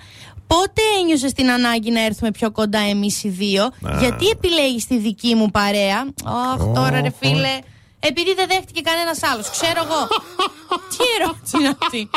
Πότε 0.47 0.83
ένιωσες 1.01 1.33
την 1.33 1.51
ανάγκη 1.51 1.91
να 1.91 2.05
έρθουμε 2.05 2.31
πιο 2.31 2.51
κοντά 2.51 2.79
εμείς 2.79 3.25
οι 3.25 3.29
δύο, 3.29 3.71
Γιατί 3.99 4.27
επιλέγεις 4.29 4.87
τη 4.87 4.99
δική 4.99 5.35
μου 5.35 5.51
παρέα; 5.51 5.99
Αχ, 6.25 6.65
τώρα 6.75 7.01
ρε 7.01 7.11
φίλε. 7.21 7.59
Επειδή 8.09 8.35
δεν 8.35 8.47
δέχτηκε 8.49 8.81
κανένας 8.81 9.23
άλλος. 9.23 9.51
Ξέρω 9.51 9.81
εγώ. 9.85 10.07
Τι 10.91 11.05
ερώτηση 11.21 11.57
είναι 11.59 11.77
αυτή; 11.83 12.11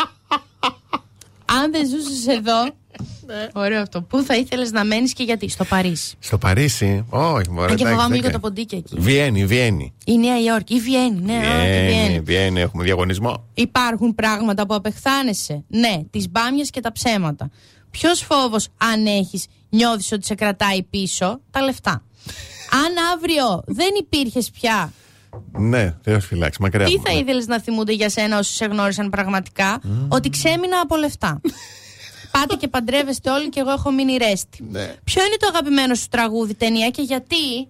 Αν 1.46 1.72
δεν 1.72 1.88
ζούσες 1.88 2.28
εδώ. 2.28 2.70
Ωραίο 3.54 3.82
αυτό. 3.82 4.02
Πού 4.02 4.22
θα 4.24 4.36
ήθελες 4.36 4.72
να 4.72 4.84
μένεις 4.86 5.14
και 5.14 5.24
γιατί, 5.24 5.50
στο 5.50 5.64
Παρίσι; 5.64 6.16
Στο 6.20 6.38
Παρίσι. 6.38 7.06
Όχι, 7.10 7.50
μωρέ. 7.50 7.72
Αν 7.72 7.76
και 7.76 7.84
εντάξει, 7.84 7.84
φοβάμαι 7.84 8.02
δεν 8.02 8.10
λίγο 8.10 8.22
κάνει. 8.22 8.34
τα 8.34 8.40
ποντίκια 8.40 8.78
εκεί. 8.78 8.96
Βιέννη, 9.00 9.46
Βιέννη. 9.46 9.94
Η 10.06 10.18
Νέα 10.18 10.40
Υόρκη, 10.42 10.76
η 10.76 10.80
Βιέννη, 10.80 11.22
ναι, 11.22 11.38
α, 11.38 11.40
τη 11.40 11.68
Βιέννη, 11.68 11.92
Βιέννη. 11.92 12.20
Βιέννη, 12.20 12.62
έχουμε 12.62 12.84
διαγωνισμό. 12.84 13.46
Υπάρχουν 13.54 14.16
πράγματα 14.16 14.66
που 14.66 14.74
απεχθάνεσαι. 14.74 15.64
Ναι, 15.68 16.02
τις 16.10 16.30
μπάμιες 16.30 16.70
και 16.70 16.80
τα 16.80 16.92
ψέματα. 16.92 17.50
Ποιος 17.92 18.20
φόβος, 18.22 18.68
αν 18.78 19.06
έχεις, 19.06 19.46
νιώθεις 19.70 20.12
ότι 20.12 20.26
σε 20.26 20.36
κρατάει 20.36 20.84
πίσω, 20.84 21.40
τα 21.52 21.62
λεφτά. 21.62 22.04
Αν 22.72 22.94
αύριο 23.14 23.64
δεν 23.66 23.90
υπήρχες 24.00 24.50
πια, 24.52 24.94
Ναι, 25.52 25.96
Θεό 26.02 26.20
φυλάξει, 26.20 26.62
μακριά. 26.62 26.86
τι 26.86 26.92
μου, 26.96 27.02
θα 27.06 27.14
ναι. 27.14 27.20
ήθελες 27.20 27.48
να 27.48 27.60
θυμούνται 27.62 27.94
για 27.94 28.10
σένα 28.10 28.38
όσοι 28.38 28.54
σε 28.54 28.66
γνώρισαν 28.66 29.10
πραγματικά, 29.10 29.80
Ότι 30.08 30.30
ξέμεινα 30.30 30.80
από 30.84 30.96
λεφτά. 30.96 31.42
Πάτε 32.32 32.56
και 32.56 32.68
παντρεύεστε 32.68 33.30
όλοι 33.30 33.50
και 33.50 33.60
εγώ 33.60 33.72
έχω 33.72 33.92
μείνει 33.92 34.18
ρέστη. 34.18 34.64
Ναι. 34.72 34.94
Ποιο 35.04 35.22
είναι 35.26 35.36
το 35.40 35.48
αγαπημένο 35.48 35.96
σου 35.96 36.08
τραγούδι, 36.10 36.54
ταινία 36.54 36.90
και 36.90 37.02
γιατί; 37.02 37.68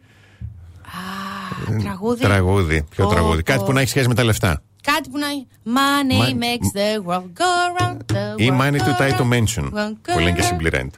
Α, 0.86 1.80
τραγούδι. 1.84 2.22
Τραγούδι. 2.22 2.84
Ποιο 2.90 3.06
Πω, 3.06 3.12
τραγούδι; 3.12 3.44
πω. 3.44 3.52
Κάτι 3.52 3.64
που 3.66 3.74
να 3.74 3.80
έχει 3.80 3.90
σχέση 3.90 4.08
με 4.08 4.14
τα 4.14 4.24
λεφτά. 4.24 4.62
Κάτι 4.84 5.10
που 5.10 5.18
να. 5.18 5.28
Money 5.66 6.18
Μα- 6.18 6.28
makes 6.46 6.78
the 6.80 7.10
world 7.12 7.30
go 7.42 7.82
round. 7.82 7.98
The 8.16 8.34
Ή 8.40 8.50
world 8.52 8.62
Money 8.62 8.78
to 8.80 8.84
go 8.86 8.98
tie 8.98 9.12
to 9.12 9.22
round, 9.22 9.34
mention. 9.34 9.64
world 9.64 9.96
Που 10.14 10.20
λένε 10.20 10.32
και 10.32 10.42
go 10.42 10.54
round. 10.54 10.68
Simply 10.68 10.74
Rent. 10.80 10.90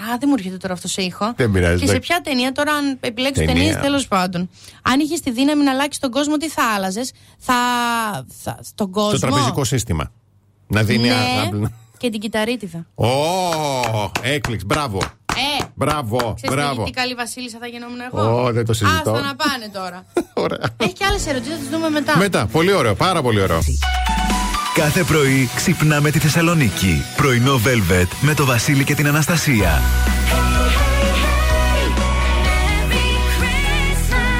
Α, 0.00 0.16
δεν 0.18 0.28
μου 0.28 0.34
έρχεται 0.38 0.56
τώρα 0.56 0.72
αυτό 0.74 0.88
σε 0.88 1.02
ήχο. 1.02 1.32
Δεν 1.36 1.50
πειράζει, 1.50 1.72
Και 1.80 1.86
σε 1.86 1.92
εντάξει. 1.92 2.08
ποια 2.08 2.20
ταινία, 2.20 2.52
τώρα, 2.52 2.72
αν 2.72 2.96
επιλέξω 3.00 3.40
Ταινία. 3.44 3.54
ταινίες, 3.54 3.76
τέλος 3.76 4.08
πάντων. 4.08 4.50
Αν 4.82 5.00
είχες 5.00 5.20
τη 5.20 5.30
δύναμη 5.30 5.62
να 5.62 5.70
αλλάξεις 5.70 5.98
τον 6.00 6.10
κόσμο, 6.10 6.36
τι 6.36 6.48
θα 6.48 6.62
άλλαζες; 6.76 7.12
Θα. 7.38 7.54
θα 8.42 8.58
στον 8.62 8.90
κόσμο; 8.90 9.16
Στο 9.16 9.26
τραπεζικό 9.26 9.64
σύστημα. 9.64 10.10
Να 10.66 10.82
δίνει. 10.82 11.08
Ναι, 11.08 11.14
α- 11.14 11.70
και 11.96 12.10
την 12.10 12.20
κυταρίτιδα. 12.20 12.86
Ω, 12.94 13.06
έκπληξη. 14.22 14.66
Μπράβο. 14.66 14.98
Ε, 15.34 15.64
Μπράβο. 15.74 16.32
ξέρεις 16.36 16.56
Μπράβο. 16.56 16.82
τι, 16.84 16.90
τι 16.90 17.00
καλή 17.00 17.14
Βασίλισσα 17.14 17.58
θα 17.60 17.66
γινόμουν 17.66 17.98
εγώ; 18.12 18.42
Ω, 18.44 18.52
δεν 18.52 18.64
το 18.64 18.72
συζητώ. 18.72 19.10
Άστα 19.12 19.26
να 19.26 19.36
πάνε 19.36 19.68
τώρα. 19.72 20.04
Ωραία. 20.44 20.58
Έχει 20.76 20.92
και 20.92 21.04
άλλες 21.04 21.26
ερωτήσεις, 21.26 21.54
θα 21.54 21.60
τις 21.60 21.68
δούμε 21.68 21.88
μετά. 21.90 22.16
Μετά, 22.16 22.46
πολύ 22.46 22.72
ωραίο, 22.72 22.94
πάρα 22.94 23.22
πολύ 23.22 23.40
ωραίο. 23.40 23.58
Κάθε 24.78 25.04
πρωί 25.04 25.50
ξυπνάμε 25.54 26.10
τη 26.10 26.18
Θεσσαλονίκη. 26.18 27.04
Πρωινό 27.16 27.60
Velvet 27.64 28.06
με 28.20 28.34
το 28.34 28.44
Βασίλη 28.44 28.84
και 28.84 28.94
την 28.94 29.06
Αναστασία. 29.06 29.80
Merry 32.58 33.40
Christmas. 33.40 34.38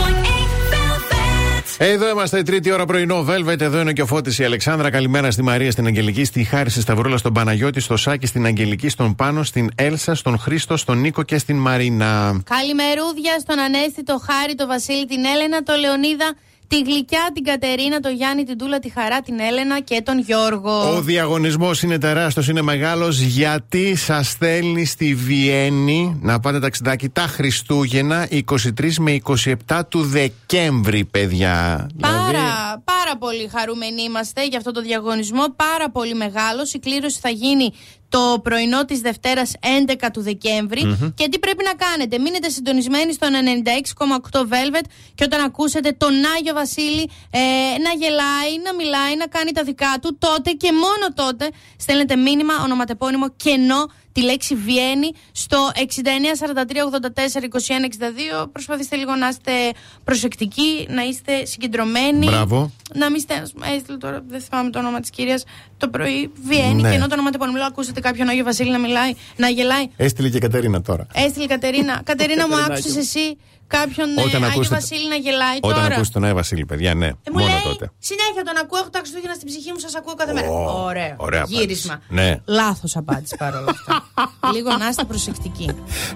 96.8 0.00 0.30
Velvet. 0.72 1.64
Εδώ 1.78 2.08
είμαστε, 2.08 2.42
τρίτη 2.42 2.70
ώρα 2.70 2.84
πρωινό. 2.84 3.26
Velvet, 3.28 3.60
εδώ 3.60 3.80
είναι 3.80 3.92
και 3.92 4.02
ο 4.02 4.06
Φώτης 4.06 4.38
η 4.38 4.44
Αλεξάνδρα. 4.44 4.90
Καλημέρα 4.90 5.30
στη 5.30 5.42
Μαρία, 5.42 5.70
στην 5.70 5.86
Αγγελική, 5.86 6.24
στη 6.24 6.44
Χάρη, 6.44 6.70
στη 6.70 6.80
Σταυρούλα, 6.80 7.16
στον 7.16 7.32
Παναγιώτη, 7.32 7.80
στο 7.80 7.96
Σάκη, 7.96 8.26
στην 8.26 8.46
Αγγελική, 8.46 8.88
στον 8.88 9.14
Πάνο, 9.14 9.42
στην 9.42 9.70
Έλσα, 9.74 10.14
στον 10.14 10.38
Χρήστο, 10.38 10.76
στον 10.76 11.00
Νίκο 11.00 11.22
και 11.22 11.38
στην 11.38 11.56
Μαρίνα. 11.56 12.40
Καλημερούδια 12.44 13.38
στον 13.40 13.58
Ανέστη, 13.58 14.02
το 14.02 14.22
Χάρη, 14.26 14.54
το 14.54 14.66
Βασίλη, 14.66 15.06
την 15.06 15.24
Έλενα, 15.24 15.62
το 15.62 15.74
Λεωνίδα, 15.74 16.34
τη 16.70 16.80
Γλυκιά, 16.80 17.30
την 17.34 17.44
Κατερίνα, 17.44 18.00
το 18.00 18.08
Γιάννη, 18.08 18.44
την 18.44 18.58
Τούλα, 18.58 18.78
τη 18.78 18.88
Χαρά, 18.88 19.20
την 19.20 19.40
Έλενα 19.40 19.80
και 19.80 20.02
τον 20.04 20.18
Γιώργο. 20.18 20.94
Ο 20.96 21.00
διαγωνισμός 21.00 21.82
είναι 21.82 21.98
τεράστιος, 21.98 22.48
είναι 22.48 22.62
μεγάλος. 22.62 23.20
Γιατί 23.20 23.96
σας 23.96 24.28
στέλνει 24.28 24.84
στη 24.84 25.14
Βιέννη 25.14 26.18
να 26.22 26.40
πάτε 26.40 26.60
ταξιδάκι 26.60 27.08
τα 27.08 27.22
Χριστούγεννα 27.22 28.28
23 28.30 28.98
με 28.98 29.10
27 29.12 29.80
του 29.88 30.02
Δεκέμβρη, 30.02 31.04
παιδιά. 31.04 31.88
Πάρα, 32.00 32.26
Δηλαδή, 32.26 32.82
πάρα 32.84 33.16
πολύ 33.18 33.50
χαρούμενοι 33.56 34.02
είμαστε 34.02 34.46
για 34.46 34.58
αυτό 34.58 34.70
το 34.70 34.80
διαγωνισμό. 34.80 35.44
Πάρα 35.56 35.90
πολύ 35.90 36.14
μεγάλος. 36.14 36.72
Η 36.72 36.78
κλήρωση 36.78 37.18
θα 37.20 37.28
γίνει 37.28 37.72
το 38.10 38.40
πρωινό 38.42 38.84
της 38.84 39.00
Δευτέρας 39.00 39.52
11 39.86 40.08
του 40.12 40.22
δεκεμβρη 40.22 41.12
Και 41.14 41.28
τι 41.28 41.38
πρέπει 41.38 41.64
να 41.64 41.74
κάνετε; 41.86 42.18
Μείνετε 42.18 42.48
συντονισμένοι 42.48 43.12
στο 43.12 43.26
96,8 44.30 44.40
Velvet 44.40 44.84
και 45.14 45.24
όταν 45.24 45.40
ακούσετε 45.40 45.92
τον 45.98 46.12
Άγιο 46.36 46.54
Βασίλη 46.54 47.10
ε, 47.30 47.40
να 47.86 47.92
γελάει, 48.00 48.52
να 48.64 48.74
μιλάει, 48.74 49.16
να 49.16 49.26
κάνει 49.26 49.52
τα 49.52 49.62
δικά 49.62 49.98
του, 50.02 50.18
τότε 50.18 50.50
και 50.50 50.72
μόνο 50.72 51.06
τότε 51.14 51.50
στέλνετε 51.76 52.16
μήνυμα, 52.16 52.54
ονοματεπώνυμο 52.64 53.26
κενό 53.36 53.86
τη 54.12 54.22
λέξη 54.22 54.54
Βιέννη 54.54 55.10
στο 55.32 55.70
6943842162. 55.74 55.80
Προσπαθήστε 58.52 58.96
λίγο 58.96 59.14
να 59.14 59.28
είστε 59.28 59.52
προσεκτικοί, 60.04 60.86
να 60.88 61.02
είστε 61.02 61.44
συγκεντρωμένοι. 61.44 62.26
Μπράβο. 62.26 62.70
Να 62.94 63.10
μην 63.10 63.20
στέλνω. 63.20 63.48
Έστειλε 63.76 63.96
τώρα, 63.96 64.22
δεν 64.28 64.40
θυμάμαι 64.40 64.70
το 64.70 64.78
όνομα 64.78 65.00
της 65.00 65.10
κυρίας. 65.10 65.44
Το 65.76 65.88
πρωί 65.88 66.30
Βιέννη 66.42 66.82
Ναι. 66.82 66.88
και 66.88 66.94
ενώ 66.94 67.06
το 67.06 67.14
ονοματεπώνυμο 67.14 67.56
λέω, 67.56 67.66
ακούσατε 67.66 68.00
κάποιον 68.00 68.28
Άγιο 68.28 68.44
Βασίλη 68.44 68.70
να 68.70 68.78
μιλάει, 68.78 69.12
να 69.36 69.48
γελάει. 69.48 69.86
Έστειλε 69.96 70.28
και 70.28 70.36
η 70.36 70.40
Κατερίνα 70.40 70.82
τώρα. 70.82 71.06
Έστειλε 71.14 71.44
η 71.44 71.48
Κατερίνα. 71.48 72.00
Κατερίνα 72.10 72.48
μου, 72.48 72.56
άκουσες 72.56 72.96
εσύ 72.96 73.36
κάποιον 73.76 74.08
ε, 74.18 74.20
Όταν 74.22 74.34
Άγιο 74.44 74.46
ακούσετε- 74.46 74.74
Βασίλη 74.80 75.08
να 75.08 75.18
γελάει 75.24 75.58
Όταν 75.60 75.82
τώρα. 75.82 75.94
ακούσει 75.94 76.10
τον 76.12 76.24
Άι 76.24 76.32
Βασίλη, 76.40 76.64
παιδιά, 76.70 76.94
ναι. 76.94 77.06
Ε, 77.06 77.12
μου 77.32 77.38
μόνο 77.38 77.44
λέει, 77.46 77.62
τότε. 77.64 77.84
συνέχεια 78.08 78.42
τον 78.48 78.56
ακούω, 78.62 78.78
έχω 78.82 78.90
τα 78.90 78.98
Χριστούγεννα 79.02 79.34
στην 79.34 79.46
ψυχή 79.50 79.70
μου, 79.72 79.78
σας 79.86 79.94
ακούω 79.98 80.14
κάθε 80.20 80.32
μέρα. 80.32 80.48
Ω, 80.48 80.84
Ωραίο. 80.90 81.14
ωραία 81.16 81.44
Γύρισμα. 81.48 81.92
απάντηση. 81.94 82.20
Ναι. 82.28 82.30
Λάθος 82.60 82.96
απάντηση 82.96 83.34
παρόλα 83.44 83.70
αυτά. 83.76 83.92
Λίγο 84.54 84.70
να 84.76 84.88
είστε 84.88 85.04
προσεκτικοί. 85.04 85.66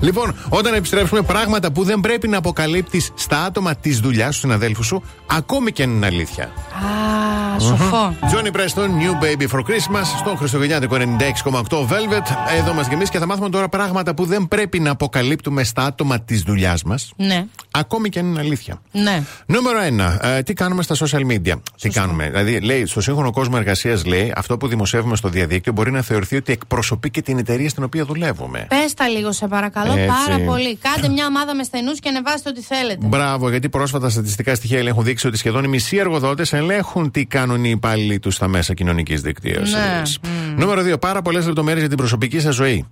Λοιπόν, 0.01 0.29
όταν 0.49 0.75
επιστρέψουμε, 0.75 1.23
πράγματα 1.23 1.73
που 1.73 1.83
δεν 1.85 2.01
πρέπει 2.01 2.29
να 2.29 2.39
αποκαλύπτεις 2.39 3.11
στα 3.15 3.45
άτομα 3.45 3.75
της 3.77 3.99
δουλειάς 4.01 4.35
σου, 4.35 4.41
συναδέλφους 4.41 4.87
σου, 4.87 5.03
ακόμη 5.27 5.73
και 5.73 5.83
αν 5.83 5.91
είναι 5.91 6.07
αλήθεια. 6.07 6.45
Α, 6.45 7.61
σοφό. 7.61 8.17
Johnny 8.33 8.51
Preston, 8.57 8.89
New 9.03 9.15
Baby 9.25 9.47
for 9.53 9.61
Christmas, 9.61 10.05
στο 10.19 10.35
Χριστουγεννιάτικο 10.37 10.97
96,8 10.97 11.79
Velvet. 11.87 12.27
Εδώ 12.59 12.71
είμαστε 12.71 12.89
και 12.89 12.95
εμεί 12.95 13.05
και 13.09 13.19
θα 13.19 13.27
μάθουμε 13.27 13.51
τώρα 13.51 13.69
πράγματα 13.69 14.15
που 14.15 14.25
δεν 14.25 14.49
πρέπει 14.49 14.81
να 14.81 14.91
αποκαλύπτουμε 14.91 15.65
στα 15.65 15.83
άτομα 15.85 16.21
της 16.21 16.43
δουλειάς 16.43 16.83
μας, 16.83 17.13
Ναι, 17.17 17.44
ακόμη 17.71 18.09
και 18.09 18.19
αν 18.19 18.27
είναι 18.27 18.41
αλήθεια. 18.41 18.83
ναι. 18.93 19.23
Νούμερο 19.47 19.79
1. 20.39 20.43
τι 20.45 20.53
κάνουμε 20.53 20.83
στα 20.83 20.95
social 20.95 21.21
media; 21.31 21.55
Τι 21.81 21.89
κάνουμε; 21.89 22.25
Δηλαδή, 22.29 22.61
λέει, 22.61 22.87
στο 22.87 23.01
σύγχρονο 23.01 23.31
κόσμο 23.31 23.55
εργασίας, 23.59 24.05
λέει, 24.05 24.33
αυτό 24.37 24.57
που 24.57 24.69
δημοσιεύουμε 24.69 25.17
στο 25.17 25.29
διαδίκτυο 25.29 25.73
μπορεί 25.73 25.91
να 25.91 26.03
θεωρηθεί 26.03 26.37
ότι 26.37 26.53
εκπροσωπεί 26.53 27.11
και 27.11 27.23
την 27.23 27.39
εταιρεία 27.39 27.69
στην 27.69 27.85
οποία 27.85 28.05
δουλεύουμε. 28.05 28.67
Πες 28.69 28.95
τα 28.95 29.09
λίγο, 29.09 29.33
σε 29.33 29.47
παρακαλώ, 29.47 29.93
Έτσι. 29.93 30.07
πάρα 30.07 30.39
πολύ. 30.45 30.77
Κάντε 30.77 31.09
μια 31.09 31.27
ομάδα 31.27 31.55
με 31.55 31.63
στενούς 31.63 32.01
και 32.01 32.09
ανεβάστε 32.09 32.49
ό,τι 32.49 32.63
θέλετε. 32.63 33.07
Μπράβο, 33.07 33.51
γιατί 33.51 33.69
πρόσφατα 33.69 34.09
στατιστικά 34.09 34.55
στοιχεία 34.55 34.79
έχουν 34.79 35.05
δείξει 35.05 35.27
ότι 35.27 35.37
σχεδόν 35.37 35.65
οι 35.65 35.69
μισοί 35.69 35.97
εργοδότες 35.97 36.53
ελέγχουν 36.53 37.11
τι 37.11 37.25
κάνουν 37.27 37.65
οι 37.65 37.71
υπάλληλοι 37.71 38.19
τους 38.19 38.35
στα 38.35 38.49
μέσα 38.49 38.75
κοινωνικής 38.75 39.21
δικτύωσης. 39.21 39.75
Ναι. 39.75 40.03
Νούμερο 40.57 40.83
2. 40.83 40.99
Πάρα 41.01 41.23
πολλές 41.23 41.47
λεπτομέρειες 41.47 41.81
για 41.81 41.89
την 41.89 41.99
προσωπική 41.99 42.41
σας 42.41 42.55
ζωή. 42.55 42.87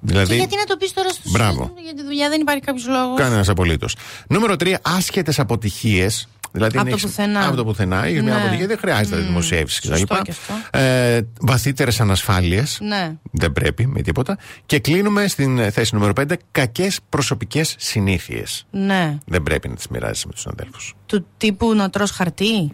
Δηλαδή. 0.00 0.28
Και 0.28 0.34
γιατί 0.34 0.56
να 0.56 0.64
το 0.64 0.76
πεις 0.76 0.92
τώρα 0.92 1.08
στους 1.08 1.30
Μπράβο. 1.32 1.72
Για 1.84 1.94
τη 1.94 2.02
δουλειά 2.02 2.28
δεν 2.28 2.40
υπάρχει 2.40 2.62
κάποιος 2.62 2.86
λόγος. 2.86 3.18
Κανένας 3.18 3.48
απολύτως. 3.48 3.96
Νούμερο 4.28 4.56
3. 4.56 4.74
Άσχετες 4.82 5.38
αποτυχίες. 5.38 6.28
Δηλαδή, 6.52 6.72
Από 6.78 6.80
αν 6.80 6.90
το 6.90 6.96
έχεις- 6.96 7.06
πουθενά. 7.16 7.46
Από 7.46 7.56
το 7.56 7.64
πουθενά. 7.64 8.04
Έχει 8.04 8.12
μια 8.12 8.22
Ναι. 8.22 8.40
αποτυχία, 8.40 8.66
δεν 8.66 8.78
χρειάζεται 8.78 9.16
να 9.16 9.22
δημοσιεύσεις 9.26 9.80
κτλ. 9.80 9.88
Σωστό 9.96 10.20
και 10.22 10.30
αυτό. 10.30 10.78
Ε, 10.78 11.20
Βαθύτερες 11.40 12.00
ανασφάλειες. 12.00 12.78
Ναι. 12.82 13.12
Δεν 13.32 13.52
πρέπει 13.52 13.86
με 13.86 14.02
τίποτα. 14.02 14.38
Και 14.66 14.78
κλείνουμε 14.78 15.28
στην 15.28 15.58
ε, 15.58 15.70
θέση 15.70 15.94
νούμερο 15.94 16.12
5. 16.12 16.36
Κακές 16.52 16.98
προσωπικές 17.08 17.74
συνήθειες. 17.78 18.66
Ναι. 18.70 19.18
Δεν 19.26 19.42
πρέπει 19.42 19.68
να 19.68 19.74
τις 19.74 19.86
μοιράζεσαι 19.88 20.26
με 20.26 20.32
τους 20.32 20.40
συναδέλφους. 20.40 20.94
Του 21.06 21.26
τύπου 21.36 21.74
να 21.74 21.90
τρως 21.90 22.10
χαρτί; 22.10 22.72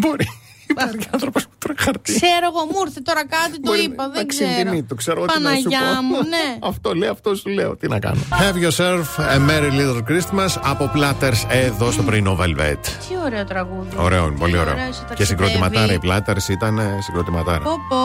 Μπορεί. 0.00 0.28
Υπάρχει 0.68 0.96
άνθρωπος 1.10 1.42
που 1.44 1.54
τρώει 1.58 1.76
χαρτί. 1.78 2.12
Ξέρω 2.14 2.46
εγώ, 2.52 2.60
μου 2.70 2.78
ήρθε 2.86 3.00
τώρα 3.00 3.26
κάτι, 3.26 3.52
το 3.52 3.58
Μπορεί 3.64 3.82
είπα, 3.82 4.06
να 4.06 4.12
δεν 4.12 4.26
ξεντινεί, 4.26 4.64
ξέρω. 4.64 4.84
Το 4.88 4.94
ξέρω 4.94 5.24
τι 5.24 5.26
να 5.26 5.34
σου 5.36 5.42
Παναγιά 5.62 5.80
πω. 5.96 6.02
μου, 6.02 6.16
ναι. 6.34 6.46
Αυτό 6.70 6.94
λέει, 6.94 7.08
αυτό 7.08 7.34
σου 7.34 7.48
λέω. 7.48 7.76
Τι 7.76 7.88
να 7.88 7.98
κάνω. 7.98 8.20
Have 8.42 8.56
yourself 8.64 9.04
a 9.34 9.38
merry 9.50 9.70
little 9.80 10.02
Christmas 10.10 10.52
από 10.62 10.90
Platters 10.94 11.40
εδώ 11.48 11.90
στο 11.90 12.02
πρωινό 12.02 12.38
Velvet. 12.40 12.78
Τι 13.08 13.14
ωραίο 13.24 13.44
τραγούδι. 13.44 13.88
Ωραίο, 13.96 14.26
είναι, 14.26 14.38
πολύ 14.38 14.52
Τι 14.52 14.58
ωραίο. 14.58 14.74
σε 14.74 14.82
Και 14.82 14.92
ταξιδεύει. 15.08 15.24
συγκροτηματάρα. 15.24 15.92
Οι 15.92 15.98
Platters 16.02 16.48
ήταν 16.50 16.78
ε, 16.78 16.98
συγκροτηματάρα. 17.02 17.60
Πω, 17.64 17.76
πω. 17.88 17.96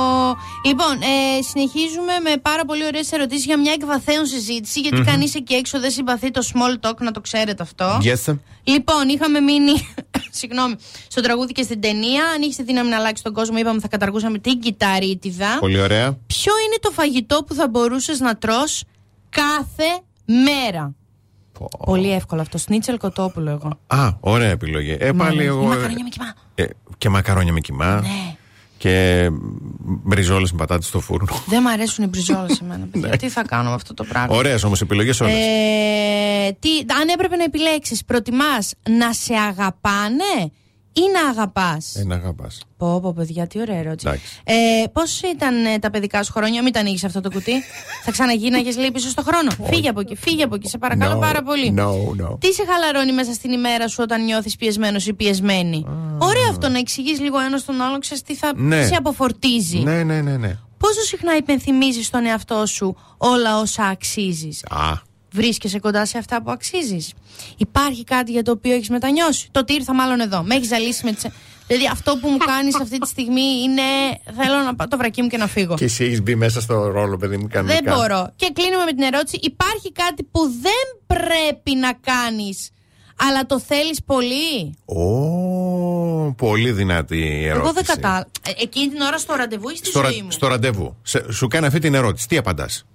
Λοιπόν, 0.66 0.94
ε, 1.02 1.42
συνεχίζουμε 1.52 2.14
με 2.24 2.38
πάρα 2.42 2.66
πολύ 2.66 2.86
ωραίες 2.86 3.12
ερωτήσεις 3.12 3.46
για 3.46 3.58
μια 3.60 3.72
εκβαθέων 3.74 4.26
συζήτηση. 4.26 4.80
Γιατί 4.80 5.02
κανείς 5.02 5.36
εκεί 5.36 5.54
έξω 5.54 5.80
δεν 5.80 5.92
συμπαθεί 5.92 6.32
το 6.32 6.42
small 6.54 6.88
talk, 6.90 6.96
να 6.98 7.12
το 7.12 7.22
ξέρετε 7.22 7.64
αυτό. 7.64 8.00
Yes. 8.04 8.38
Λοιπόν, 8.64 9.10
είχαμε 9.10 9.40
μείνει 9.40 9.72
συγγνώμη, 10.32 10.76
στο 11.08 11.22
τραγούδι 11.22 11.52
και 11.54 11.64
στην 11.64 11.82
ταινία. 11.82 12.24
Αν 12.36 12.42
είχε 12.42 12.54
τη 12.56 12.64
δύναμη 12.64 12.90
να 12.90 12.98
αλλάξει 12.98 13.24
τον 13.24 13.34
κόσμο, 13.34 13.58
είπαμε 13.58 13.80
θα 13.80 13.88
καταργούσαμε 13.88 14.38
την 14.40 14.60
κυταρίτιδα. 14.60 15.58
Πολύ 15.60 15.80
ωραία. 15.82 16.18
Ποιο 16.28 16.54
είναι 16.66 16.76
το 16.82 16.92
φαγητό 16.92 17.44
που 17.48 17.54
θα 17.54 17.68
μπορούσες 17.68 18.20
να 18.20 18.38
τρως 18.38 18.84
κάθε 19.30 20.02
μέρα; 20.26 20.94
Πολύ 21.86 22.12
εύκολο 22.12 22.42
αυτό. 22.42 22.58
Σνίτσελ 22.58 22.98
κοτόπουλο 22.98 23.50
εγώ. 23.50 23.80
Α, 23.88 24.10
ωραία 24.20 24.50
επιλογή. 24.50 24.98
Ε, 25.00 25.12
πάλι 25.12 25.38
Ναι, 25.38 25.44
εγώ. 25.44 25.62
ή 25.64 25.66
μακαρόνια 25.68 26.04
με 26.04 26.10
κιμά. 26.10 26.34
ε, 26.56 26.66
και 26.98 27.10
μακαρόνια 27.10 27.54
με 27.54 27.60
κοιμά. 27.60 28.02
Ναι. 28.02 28.36
Και 28.80 29.30
μπριζόλες 30.04 30.52
με 30.52 30.58
πατάτες 30.58 30.88
στο 30.88 31.00
φούρνο. 31.00 31.44
Δεν 31.46 31.62
μ' 31.62 31.68
αρέσουν 31.68 32.04
οι 32.04 32.08
μπριζόλες 32.08 32.56
σε 32.58 32.64
μένα. 32.64 32.88
παιδιά. 32.92 33.18
Τι 33.18 33.30
θα 33.30 33.44
κάνω 33.44 33.70
με 33.70 33.76
αυτό 33.76 33.94
το 33.94 34.04
πράγμα; 34.04 34.36
Ωραίες 34.36 34.64
όμως 34.64 34.82
επιλογές 34.82 35.22
όλες. 35.22 35.34
Ε, 35.34 36.52
τι, 36.60 36.70
αν 37.02 37.08
έπρεπε 37.14 37.36
να 37.36 37.44
επιλέξεις, 37.44 38.06
προτιμάς 38.06 38.74
να 38.90 39.14
σε 39.14 39.34
αγαπάνε 39.34 40.52
ή 40.94 41.02
να 41.14 41.30
αγαπάς; 41.30 41.96
Ε, 41.96 42.04
να 42.04 42.16
αγαπάς. 42.16 42.62
Πω, 42.78 43.00
πω, 43.02 43.14
παιδιά, 43.14 43.48
τι 43.48 43.60
ωραία 43.60 43.78
ερώτηση. 43.78 44.08
Εντάξει. 44.08 44.26
Ε, 44.44 44.54
Πώς 44.94 45.22
ήταν 45.22 45.66
ε, 45.66 45.80
τα 45.80 45.90
παιδικά 45.90 46.24
σου 46.24 46.32
χρόνια, 46.32 46.64
μην 46.64 46.74
τα 46.74 46.80
ανοίγεις 46.80 47.04
αυτό 47.04 47.22
το 47.22 47.30
κουτί. 47.32 47.54
θα 48.06 48.12
ξαναγίναγε 48.12 48.72
λίγο 48.72 48.92
πίσω 48.92 49.10
στο 49.10 49.22
χρόνο. 49.22 49.52
φύγε 49.70 49.90
από 49.90 50.00
εκεί, 50.00 50.16
φύγε 50.16 50.44
από 50.44 50.56
εκεί, 50.56 50.68
σε 50.70 50.78
παρακαλώ 50.78 51.18
No, 51.18 51.22
πάρα 51.22 51.42
πολύ. 51.44 51.74
no, 51.78 51.82
no. 52.24 52.40
Τι 52.40 52.54
σε 52.54 52.64
χαλαρώνει 52.66 53.12
μέσα 53.14 53.34
στην 53.34 53.52
ημέρα 53.52 53.88
σου 53.88 53.98
όταν 54.04 54.24
νιώθεις 54.26 54.56
πιεσμένος 54.56 55.08
ή 55.08 55.14
πιεσμένη; 55.14 55.86
Ωραίο 56.20 56.50
αυτό 56.50 56.70
να 56.70 56.78
εξηγείς 56.78 57.20
λίγο 57.20 57.40
ένας 57.40 57.62
στον 57.62 57.82
άλλον, 57.82 58.00
ξέρεις 58.00 58.24
τι 58.24 58.36
θα 58.36 58.52
Ναι. 58.56 58.86
σε 58.86 58.96
αποφορτίζει. 58.96 59.78
Ναι, 59.80 60.04
ναι, 60.04 60.22
ναι, 60.22 60.38
ναι. 60.38 60.58
Πόσο 60.78 61.02
συχνά 61.02 61.36
υπενθυμίζεις 61.36 62.06
στον 62.06 62.26
εαυτό 62.26 62.66
σου 62.66 62.96
όλα 63.18 63.60
όσα 63.60 63.84
αξίζεις; 63.84 64.64
Α, 64.70 64.92
Βρίσκεσαι 65.32 65.80
κοντά 65.80 66.06
σε 66.06 66.18
αυτά 66.18 66.42
που 66.44 66.52
αξίζεις. 66.52 67.14
Υπάρχει 67.58 68.04
κάτι 68.04 68.32
για 68.32 68.44
το 68.44 68.52
οποίο 68.52 68.74
έχεις 68.74 68.90
μετανιώσει; 68.90 69.48
Το 69.52 69.60
ότι 69.60 69.74
ήρθα 69.74 69.94
μάλλον 69.94 70.20
εδώ. 70.20 70.44
Με 70.44 70.56
έχεις 70.56 70.68
ζαλίσει 70.68 71.06
με 71.06 71.12
τι. 71.12 71.30
Δηλαδή 71.68 71.88
αυτό 71.92 72.18
που 72.22 72.30
μου 72.30 72.38
κάνεις 72.38 72.76
αυτή 72.82 72.98
τη 73.00 73.08
στιγμή 73.08 73.42
είναι. 73.64 73.82
Θέλω 74.36 74.58
να 74.66 74.76
πάω 74.76 74.88
το 74.88 74.98
βρακί 74.98 75.22
μου 75.22 75.28
και 75.28 75.38
να 75.38 75.48
φύγω. 75.48 75.76
και 75.76 75.84
εσύ 75.86 76.04
έχεις 76.04 76.22
μπει 76.22 76.36
μέσα 76.36 76.62
στο 76.62 76.88
ρόλο, 76.88 77.18
παιδί 77.18 77.38
μου, 77.38 77.48
κανονικά. 77.52 77.82
Δεν 77.84 77.94
μπορώ. 77.98 78.34
Και 78.36 78.52
κλείνουμε 78.54 78.84
με 78.84 78.92
την 78.94 79.02
ερώτηση. 79.02 79.40
Υπάρχει 79.42 79.92
κάτι 79.92 80.24
που 80.24 80.40
δεν 80.62 81.18
πρέπει 81.18 81.76
να 81.80 81.94
κάνεις, 81.94 82.70
αλλά 83.28 83.46
το 83.46 83.60
θέλεις 83.60 84.04
πολύ; 84.06 84.74
Ω, 84.86 86.34
πολύ 86.38 86.72
δυνατή 86.72 87.18
η 87.18 87.46
ερώτηση. 87.46 87.64
Εγώ 87.64 87.74
δεν 87.74 87.86
κατάλαβα. 87.86 88.28
Εκείνη 88.62 88.88
την 88.88 89.02
ώρα 89.02 89.18
στο 89.18 89.36
ραντεβού 89.36 89.70
ή 89.70 89.76
στη 89.76 89.88
Στο, 89.88 90.02
ρα- 90.02 90.10
ζωή 90.12 90.22
μου; 90.22 90.32
στο 90.32 90.48
ραντεβού. 90.48 90.96
Σε- 91.02 91.32
σου 91.32 91.48
κάνει 91.48 91.66
αυτή 91.66 91.80
την 91.80 91.94
ερώτηση. 91.94 92.28
Τι 92.28 92.38
απαντάς; 92.38 92.86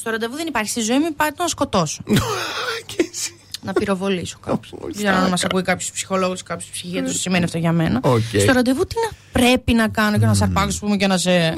Στο 0.00 0.10
ραντεβού 0.10 0.36
δεν 0.36 0.46
υπάρχει. 0.46 0.70
Στη 0.70 0.80
ζωή 0.80 0.98
μου 0.98 1.06
υπάρχει 1.10 1.32
το 1.36 1.42
να 1.42 1.48
σκοτώσω. 1.48 2.02
και 2.86 3.08
εσύ. 3.12 3.34
να 3.62 3.72
πυροβολήσω 3.72 4.38
κάποιον. 4.46 4.80
Δεν 4.82 4.92
ξέρω 4.92 5.16
αν 5.16 5.30
μας 5.30 5.44
ακούει 5.44 5.62
κάποιος 5.62 5.90
ψυχολόγος 5.90 6.40
ή 6.40 6.42
κάποιος 6.42 6.68
ψυχίατρος, 6.70 7.20
σημαίνει 7.20 7.44
αυτό 7.44 7.58
για 7.58 7.72
μένα. 7.72 8.00
Οκ. 8.02 8.20
Στο 8.40 8.52
ραντεβού 8.52 8.86
τι 8.86 8.94
να 9.10 9.16
πρέπει 9.32 9.72
να 9.72 9.88
κάνω 9.88 10.18
και 10.18 10.26
να 10.26 10.34
σε 10.34 10.44
αρπάξω, 10.44 10.78
πούμε, 10.78 10.96
και 10.96 11.06
να 11.06 11.18
σε. 11.18 11.30
Α, 11.30 11.54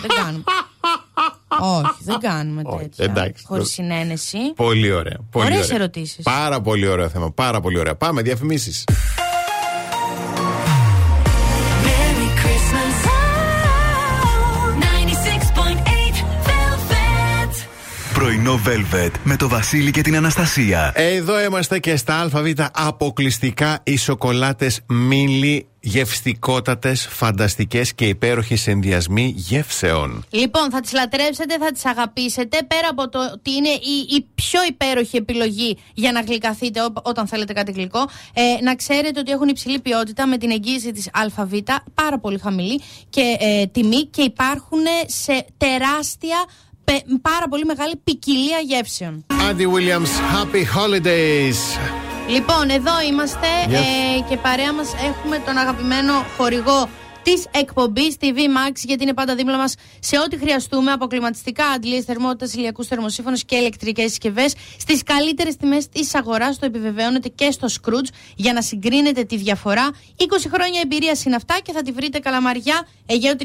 δεν 0.00 0.10
κάνουμε. 0.24 0.44
Όχι, 1.60 1.94
δεν 2.04 2.18
κάνουμε 2.18 2.62
Όχι, 2.64 2.78
τέτοια. 2.82 3.04
εντάξει. 3.04 3.44
Χωρίς 3.46 3.70
συναίνεση. 3.70 4.38
Πολύ 4.56 4.92
ωραία. 4.92 5.16
Πολύ 5.30 5.46
Ωραίες 5.46 5.64
ωραία. 5.64 5.76
ερωτήσεις. 5.76 6.22
Πάρα 6.22 6.60
πολύ 6.60 6.86
ωραίο 6.86 7.08
θέμα. 7.08 7.32
Πάρα 7.32 7.60
πολύ 7.60 7.78
ωραία. 7.78 7.94
Πάμε, 7.94 8.22
διαφημίσεις. 8.22 8.84
Πρωινό 18.62 18.86
Velvet 18.92 19.10
με 19.24 19.36
το 19.36 19.48
Βασίλη 19.48 19.90
και 19.90 20.00
την 20.00 20.16
Αναστασία. 20.16 20.92
Εδώ 20.94 21.44
είμαστε 21.44 21.78
και 21.78 21.96
στα 21.96 22.20
ΑΒ 22.20 22.34
αποκλειστικά 22.72 23.78
οι 23.82 23.96
σοκολάτες 23.96 24.80
μίλι 24.88 25.66
γευστικότατες, 25.80 27.06
φανταστικές 27.10 27.94
και 27.94 28.08
υπέροχοι 28.08 28.56
συνδυασμοί 28.56 29.32
γεύσεων. 29.36 30.24
Λοιπόν, 30.30 30.70
θα 30.70 30.80
τις 30.80 30.92
λατρέψετε, 30.92 31.56
θα 31.58 31.72
τις 31.72 31.84
αγαπήσετε. 31.84 32.58
Πέρα 32.66 32.88
από 32.90 33.08
το 33.08 33.18
ότι 33.32 33.50
είναι 33.52 33.68
η, 33.68 34.14
η 34.16 34.26
πιο 34.34 34.60
υπέροχη 34.68 35.16
επιλογή 35.16 35.78
για 35.94 36.12
να 36.12 36.20
γλυκαθείτε 36.20 36.82
ό- 36.82 36.92
όταν 37.02 37.26
θέλετε 37.26 37.52
κάτι 37.52 37.72
γλυκό, 37.72 37.98
ε, 38.32 38.62
να 38.62 38.74
ξέρετε 38.74 39.20
ότι 39.20 39.30
έχουν 39.30 39.48
υψηλή 39.48 39.80
ποιότητα 39.80 40.26
με 40.26 40.36
την 40.38 40.50
εγγύηση 40.50 40.92
της 40.92 41.08
ΑΒ, 41.12 41.52
πάρα 41.94 42.18
πολύ 42.18 42.38
χαμηλή 42.38 42.80
και 43.10 43.36
ε, 43.40 43.66
τιμή 43.66 44.04
και 44.06 44.22
υπάρχουν 44.22 44.80
σε 45.06 45.46
τεράστια, 45.56 46.36
πε- 46.75 46.75
πάρα 47.22 47.48
πολύ 47.48 47.64
μεγάλη 47.64 47.96
ποικιλία 48.04 48.58
γεύσεων. 48.58 49.24
Άντι 49.48 49.66
Williams, 49.74 50.12
Happy 50.34 50.62
Holidays. 50.76 51.58
Λοιπόν, 52.28 52.70
εδώ 52.70 53.00
είμαστε 53.10 53.46
Yes. 53.68 53.72
ε, 53.72 54.20
και 54.28 54.36
παρέα 54.36 54.72
μας 54.72 54.88
έχουμε 55.08 55.38
τον 55.46 55.56
αγαπημένο 55.56 56.12
χορηγό 56.36 56.88
της 57.32 57.46
εκπομπής 57.50 58.16
TV 58.20 58.38
Max, 58.56 58.74
γιατί 58.84 59.02
είναι 59.02 59.14
πάντα 59.14 59.34
δίπλα 59.34 59.56
μας 59.56 59.74
σε 59.98 60.18
ό,τι 60.18 60.38
χρειαστούμε 60.38 60.92
από 60.92 61.06
κλιματιστικά, 61.06 61.64
αντλίες 61.64 62.04
θερμότητα, 62.04 62.50
ηλιακούς 62.54 62.86
θερμοσύφωνου 62.86 63.36
και 63.46 63.56
ηλεκτρικές 63.56 64.08
συσκευές 64.08 64.54
στις 64.78 65.02
καλύτερες 65.02 65.56
τιμές 65.56 65.88
της 65.88 66.14
αγοράς. 66.14 66.58
Το 66.58 66.66
επιβεβαιώνετε 66.66 67.28
και 67.28 67.50
στο 67.50 67.66
Scrooge 67.70 68.08
για 68.36 68.52
να 68.52 68.62
συγκρίνετε 68.62 69.22
τη 69.24 69.36
διαφορά. 69.36 69.90
20 70.16 70.24
χρόνια 70.52 70.80
εμπειρίας 70.84 71.24
είναι 71.24 71.34
αυτά 71.36 71.58
και 71.62 71.72
θα 71.72 71.82
τη 71.82 71.92
βρείτε 71.92 72.18
καλαμαριά 72.18 72.86
Αιγαίου 73.06 73.34
33 73.38 73.44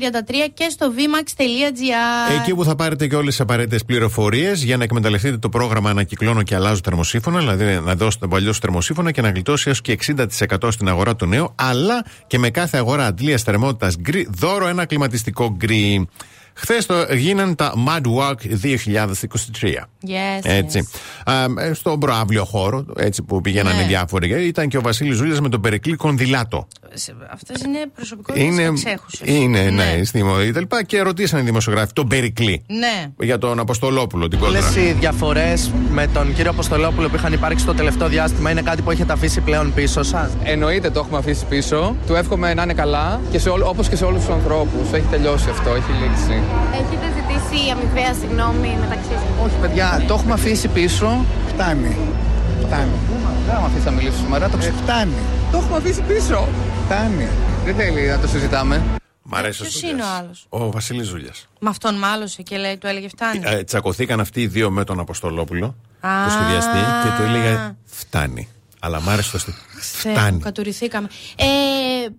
και 0.54 0.68
στο 0.70 0.92
vmax.gr. 0.96 2.40
Εκεί 2.42 2.56
που 2.56 2.64
θα 2.64 2.76
πάρετε 2.76 3.08
και 3.08 3.16
όλες 3.16 3.30
τις 3.30 3.40
απαραίτητες 3.40 3.86
πληροφορίες 3.86 4.64
για 4.64 4.78
να 4.78 4.84
εκμεταλλευτείτε 4.84 5.38
το 5.38 5.50
πρόγραμμα 5.50 5.90
Ανακυκλώνω 5.90 6.44
και 6.44 6.56
Αλλάζω 6.56 6.82
θερμοσύφωνα, 6.84 7.40
δηλαδή 7.40 7.66
να 7.66 7.96
δώσετε 7.96 8.20
τον 8.20 8.30
παλιό 8.30 8.54
σου 8.54 8.60
θερμοσύφωνα 8.60 9.12
και 9.12 9.22
να 9.22 9.30
γλιτώσει 9.30 9.64
έως 9.68 9.82
και 9.82 9.98
60% 10.08 10.72
στην 10.72 10.88
αγορά 10.88 11.16
του 11.16 11.26
νέου, 11.26 11.54
αλλά 11.56 12.06
και 12.28 12.40
με 12.40 12.50
κάθε 12.50 12.78
αγορά 12.78 13.06
αντλία 13.06 13.38
θερμότητα 13.38 13.71
γκρι, 14.02 14.28
δώρο 14.30 14.68
ένα 14.68 14.86
κλιματιστικό 14.86 15.56
γκρι. 15.58 16.08
Χθες 16.54 16.86
το 16.86 17.06
γίναν 17.14 17.56
τα 17.56 17.74
Mad 17.88 18.02
Walk 18.02 18.36
2023. 18.64 19.88
Yes, 20.08 20.40
Έτσι. 20.42 20.88
Α, 21.26 21.44
ε, 21.60 21.74
στον 21.74 22.00
προάβλιο 22.00 22.46
χώρο, 22.46 22.86
έτσι 22.98 23.24
που 23.24 23.42
πηγαίνανε 23.42 23.82
Ναι. 23.82 23.88
διάφοροι, 23.88 24.48
ήταν 24.48 24.68
και 24.68 24.78
ο 24.78 24.82
Βασίλης 24.82 25.16
Ζούλια 25.18 25.42
με 25.42 25.50
τον 25.50 25.62
Περικλή 25.62 25.96
Κονδυλάτο. 25.96 26.68
Αυτές 27.34 27.62
είναι 27.62 27.78
προσωπικότητες 27.96 28.48
Είναι, 28.48 28.64
εξέχουσε. 28.64 29.24
είναι 29.32 29.70
ναι, 29.70 30.02
στη 30.04 30.24
μόδα 30.24 30.52
κτλ. 30.52 30.64
Και 30.86 31.02
ρωτήσαν 31.02 31.40
οι 31.40 31.44
δημοσιογράφοι 31.44 31.94
τον 31.94 32.08
Περικλή 32.08 32.64
Ναι. 32.68 33.12
για 33.26 33.38
τον 33.38 33.60
Αποστολόπουλο 33.60 34.28
την 34.28 34.40
κόντρα. 34.40 34.60
Όλες 34.60 34.76
οι 34.76 34.92
διαφορές 35.00 35.72
με 35.92 36.08
τον 36.08 36.34
κύριο 36.36 36.52
Αποστολόπουλο 36.52 37.10
που 37.10 37.16
είχαν 37.16 37.34
υπάρξει 37.34 37.66
το 37.66 37.74
τελευταίο 37.74 38.08
διάστημα 38.08 38.52
είναι 38.52 38.62
κάτι 38.62 38.82
που 38.82 38.92
έχετε 38.92 39.14
αφήσει 39.14 39.42
πλέον 39.42 39.74
πίσω 39.74 40.04
σας; 40.04 40.32
Εννοείται 40.44 40.90
το 40.90 41.00
έχουμε 41.00 41.18
αφήσει 41.18 41.46
πίσω. 41.46 41.96
Του 42.08 42.14
εύχομαι 42.16 42.54
να 42.54 42.64
είναι 42.64 42.74
καλά 42.74 43.22
και 43.32 43.40
σε 43.40 43.50
όλ, 43.50 43.62
όπως 43.62 43.88
και 43.90 43.96
σε 43.96 44.06
όλους 44.06 44.20
τους 44.26 44.34
ανθρώπους. 44.34 44.92
Έχει 44.92 45.06
τελειώσει 45.12 45.50
αυτό, 45.50 45.70
έχει 45.70 45.92
λήξει. 46.02 46.41
Έχετε 46.80 47.06
ζητήσει 47.18 47.70
αμοιβαία 47.72 48.14
συγγνώμη 48.14 48.78
μεταξύ 48.84 49.10
σας; 49.14 49.24
Όχι, 49.46 49.56
παιδιά, 49.62 50.04
το 50.08 50.14
έχουμε 50.14 50.34
αφήσει 50.34 50.68
πίσω. 50.68 51.26
Φτάνει. 51.48 51.98
Φτάνει. 52.66 52.92
Δεν 53.46 53.54
θα 53.54 53.60
με 53.60 53.66
αφήσει 53.66 53.86
να 53.86 53.92
μιλήσω 53.92 54.18
σήμερα. 54.18 54.50
Το, 54.50 54.58
Ε, 54.58 54.60
ξε... 54.60 54.72
φτάνει. 54.84 55.14
το 55.52 55.58
έχουμε 55.58 55.78
αφήσει 55.78 56.02
πίσω. 56.02 56.48
Φτάνει. 56.86 57.28
Δεν 57.66 57.76
θέλει 57.76 58.08
να 58.08 58.20
το 58.20 58.28
συζητάμε. 58.28 58.82
Μ' 59.24 59.36
αρέσει 59.36 59.62
ο 59.62 59.66
Ποιος 59.66 59.74
Ζούλιας. 59.80 59.92
είναι 59.94 60.04
ο 60.04 60.16
άλλος; 60.20 60.46
Ο 60.50 60.72
Βασίλης 60.72 61.08
Ζούλιας. 61.08 61.48
Με 61.60 61.70
αυτόν 61.70 61.96
μάλωσε 61.96 62.42
και 62.42 62.58
λέει, 62.58 62.78
του 62.78 62.88
έλεγε 62.88 63.08
φτάνει. 63.08 63.42
Ε, 63.44 63.64
τσακωθήκαν 63.64 64.20
αυτοί 64.20 64.42
οι 64.42 64.48
δύο 64.48 64.70
με 64.70 64.84
τον 64.84 65.00
Αποστολόπουλο, 65.00 65.66
Α. 66.00 66.10
το 66.26 66.30
σχεδιαστή, 66.32 66.78
και 67.04 67.10
του 67.18 67.24
έλεγε 67.24 67.74
Φτάνει. 67.86 68.48
Αλλά 68.84 69.02
μ' 69.02 69.10
άρεσε 69.10 69.32
το 69.32 69.38
στυλ. 69.38 69.54
Θεέ 69.82 70.12
μου, 70.14 70.18
Φτάνει. 70.20 70.40
κατουρηθήκαμε. 70.48 71.08
Ε, 71.36 71.46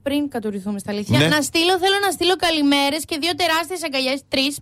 πριν 0.03 0.29
κατουρηθούμε 0.29 0.79
στα 0.79 0.90
αλήθεια, 0.90 1.18
Ναι. 1.18 1.27
να 1.35 1.40
στείλω, 1.48 1.75
θέλω 1.83 1.98
να 2.07 2.11
στείλω 2.16 2.37
καλημέρες 2.46 3.03
και 3.09 3.16
δύο 3.22 3.33
τεράστιες 3.40 3.81
αγκαλιές, 3.87 4.20
τρεις, 4.33 4.53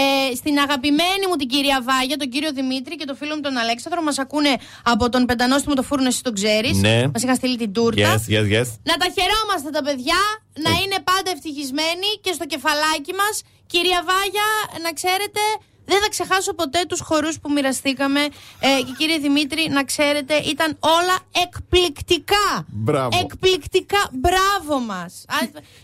ε, 0.00 0.34
στην 0.40 0.54
αγαπημένη 0.64 1.24
μου 1.28 1.36
την 1.40 1.48
κυρία 1.48 1.78
Βάγια, 1.88 2.16
τον 2.16 2.28
κύριο 2.28 2.52
Δημήτρη 2.52 2.94
και 2.96 3.04
τον 3.10 3.16
φίλο 3.20 3.34
μου 3.36 3.40
τον 3.40 3.56
Αλέξανδρο. 3.56 4.02
Μας 4.02 4.18
ακούνε 4.18 4.52
από 4.92 5.04
τον 5.08 5.22
πεντανόστιμο 5.28 5.74
το 5.74 5.82
φούρνο, 5.82 6.06
εσύ 6.12 6.22
τον 6.22 6.34
ξέρεις. 6.40 6.76
Ναι. 6.86 6.96
Μας 7.12 7.22
είχα 7.22 7.34
στείλει 7.34 7.56
την 7.56 7.72
τούρτα. 7.72 8.10
Yes, 8.14 8.24
yes, 8.34 8.46
yes. 8.54 8.68
Να 8.90 8.94
τα 9.02 9.06
χαιρόμαστε 9.16 9.68
τα 9.76 9.82
παιδιά, 9.86 10.20
να 10.66 10.70
Ε. 10.70 10.80
είναι 10.82 10.98
πάντα 11.10 11.28
ευτυχισμένοι 11.36 12.08
και 12.24 12.32
στο 12.38 12.44
κεφαλάκι 12.52 13.12
μας. 13.20 13.34
Κυρία 13.72 14.00
Βάγια, 14.10 14.48
να 14.84 14.90
ξέρετε, 14.98 15.42
δεν 15.84 16.00
θα 16.00 16.08
ξεχάσω 16.08 16.54
ποτέ 16.54 16.84
τους 16.88 17.00
χορούς 17.00 17.38
που 17.40 17.52
μοιραστήκαμε. 17.52 18.20
Ε, 18.60 18.82
και 18.86 18.92
κύριε 18.98 19.18
Δημήτρη, 19.18 19.68
να 19.70 19.84
ξέρετε, 19.84 20.34
ήταν 20.34 20.76
όλα 20.80 21.16
εκπληκτικά. 21.42 22.64
Μπράβο. 22.66 23.18
Εκπληκτικά. 23.22 23.98
Μπράβο 24.12 24.80
μας. 24.86 25.24
Α, 25.28 25.36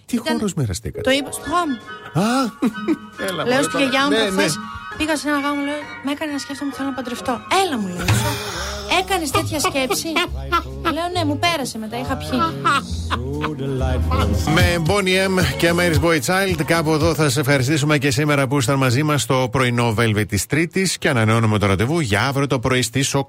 Τι 0.06 0.16
ήταν- 0.16 0.32
χώρος 0.36 0.54
μοιραστήκατε; 0.54 1.00
Το 1.00 1.10
είπα 1.10 1.30
στο 1.32 1.42
γάμο. 1.50 1.74
Α, 2.28 2.50
έλα, 3.28 3.44
Λέω 3.44 3.44
μωρέ, 3.44 3.62
στη 3.62 3.72
τώρα. 3.72 3.84
γιαγιά 3.84 4.04
μου 4.04 4.10
Ναι, 4.10 4.16
προχθές, 4.18 4.56
ναι. 4.56 4.62
Πήγα 4.96 5.16
σε 5.16 5.28
ένα 5.28 5.40
γάμο, 5.40 5.60
λέω, 5.64 5.74
με 6.04 6.10
έκανε 6.12 6.32
να 6.32 6.38
σκέφτομαι 6.38 6.68
ότι 6.70 6.76
θέλω 6.78 6.88
να 6.90 6.94
παντρευτώ. 6.94 7.40
Έλα 7.64 7.76
μου 7.78 7.86
λέει. 7.88 8.04
Έκανες 9.00 9.30
τέτοια 9.30 9.60
σκέψη; 9.60 10.08
λέω 10.92 11.08
ναι, 11.12 11.24
μου 11.24 11.38
πέρασε 11.38 11.78
μετά, 11.78 11.98
είχα 11.98 12.16
πιει. 12.16 12.28
Με 14.54 14.82
Bonnie 14.86 15.28
M 15.28 15.56
και 15.56 15.72
Mary's 15.76 16.04
Boy 16.04 16.20
Child, 16.20 16.64
κάπου 16.64 16.92
εδώ 16.92 17.14
θα 17.14 17.30
σα 17.30 17.40
ευχαριστήσουμε 17.40 17.98
και 17.98 18.10
σήμερα 18.10 18.46
που 18.46 18.58
ήσταν 18.58 18.76
μαζί 18.76 19.02
μας 19.02 19.22
στο 19.22 19.48
πρωινό 19.50 19.94
Velvet 19.98 20.28
της 20.28 20.46
Τρίτης 20.46 20.98
και 20.98 21.08
ανανεώνουμε 21.08 21.58
το 21.58 21.66
ραντεβού 21.66 22.00
για 22.00 22.22
αύριο 22.26 22.46
το 22.46 22.58
πρωί 22.58 22.82
στις 22.82 23.14
8. 23.14 23.22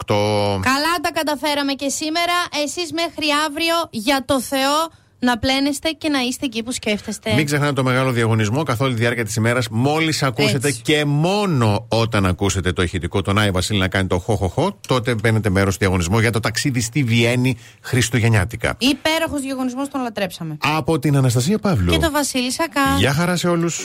Καλά 0.61 0.93
τα 1.01 1.11
καταφέραμε 1.13 1.73
και 1.73 1.89
σήμερα. 1.89 2.33
Εσείς 2.63 2.91
μέχρι 2.91 3.25
αύριο 3.45 3.75
για 3.89 4.23
το 4.25 4.41
Θεό 4.41 4.89
να 5.21 5.37
πλένεστε 5.37 5.89
και 5.89 6.09
να 6.09 6.19
είστε 6.19 6.45
εκεί 6.45 6.63
που 6.63 6.71
σκέφτεστε. 6.71 7.33
Μην 7.33 7.45
ξεχνάτε 7.45 7.73
το 7.73 7.83
μεγάλο 7.83 8.11
διαγωνισμό 8.11 8.63
καθ' 8.63 8.81
όλη 8.81 8.93
τη 8.93 8.99
διάρκεια 8.99 9.25
της 9.25 9.35
ημέρας. 9.35 9.67
Μόλις 9.69 10.23
ακούσετε 10.23 10.67
Έτσι. 10.67 10.81
και 10.81 11.05
μόνο 11.05 11.85
όταν 11.87 12.25
ακούσετε 12.25 12.71
το 12.71 12.81
ηχητικό 12.81 13.21
τον 13.21 13.37
Άι 13.37 13.51
Βασίλη 13.51 13.79
να 13.79 13.87
κάνει 13.87 14.07
το 14.07 14.19
χοχοχο, 14.19 14.79
τότε 14.87 15.15
μπαίνετε 15.15 15.49
μέρος 15.49 15.73
στο 15.73 15.85
διαγωνισμό 15.85 16.19
για 16.19 16.31
το 16.31 16.39
ταξίδι 16.39 16.81
στη 16.81 17.03
Βιέννη 17.03 17.57
Χριστουγεννιάτικα. 17.81 18.75
Υπέροχος 18.77 19.41
διαγωνισμός, 19.41 19.89
τον 19.89 20.01
λατρέψαμε. 20.01 20.57
Από 20.61 20.99
την 20.99 21.15
Αναστασία 21.17 21.59
Παύλου. 21.59 21.91
Και 21.91 21.97
το 21.97 22.11
Βασίλη 22.11 22.51
Σακά. 22.51 22.81
Γεια 22.97 23.13
χαρά 23.13 23.35
σε 23.35 23.47
όλους. 23.47 23.81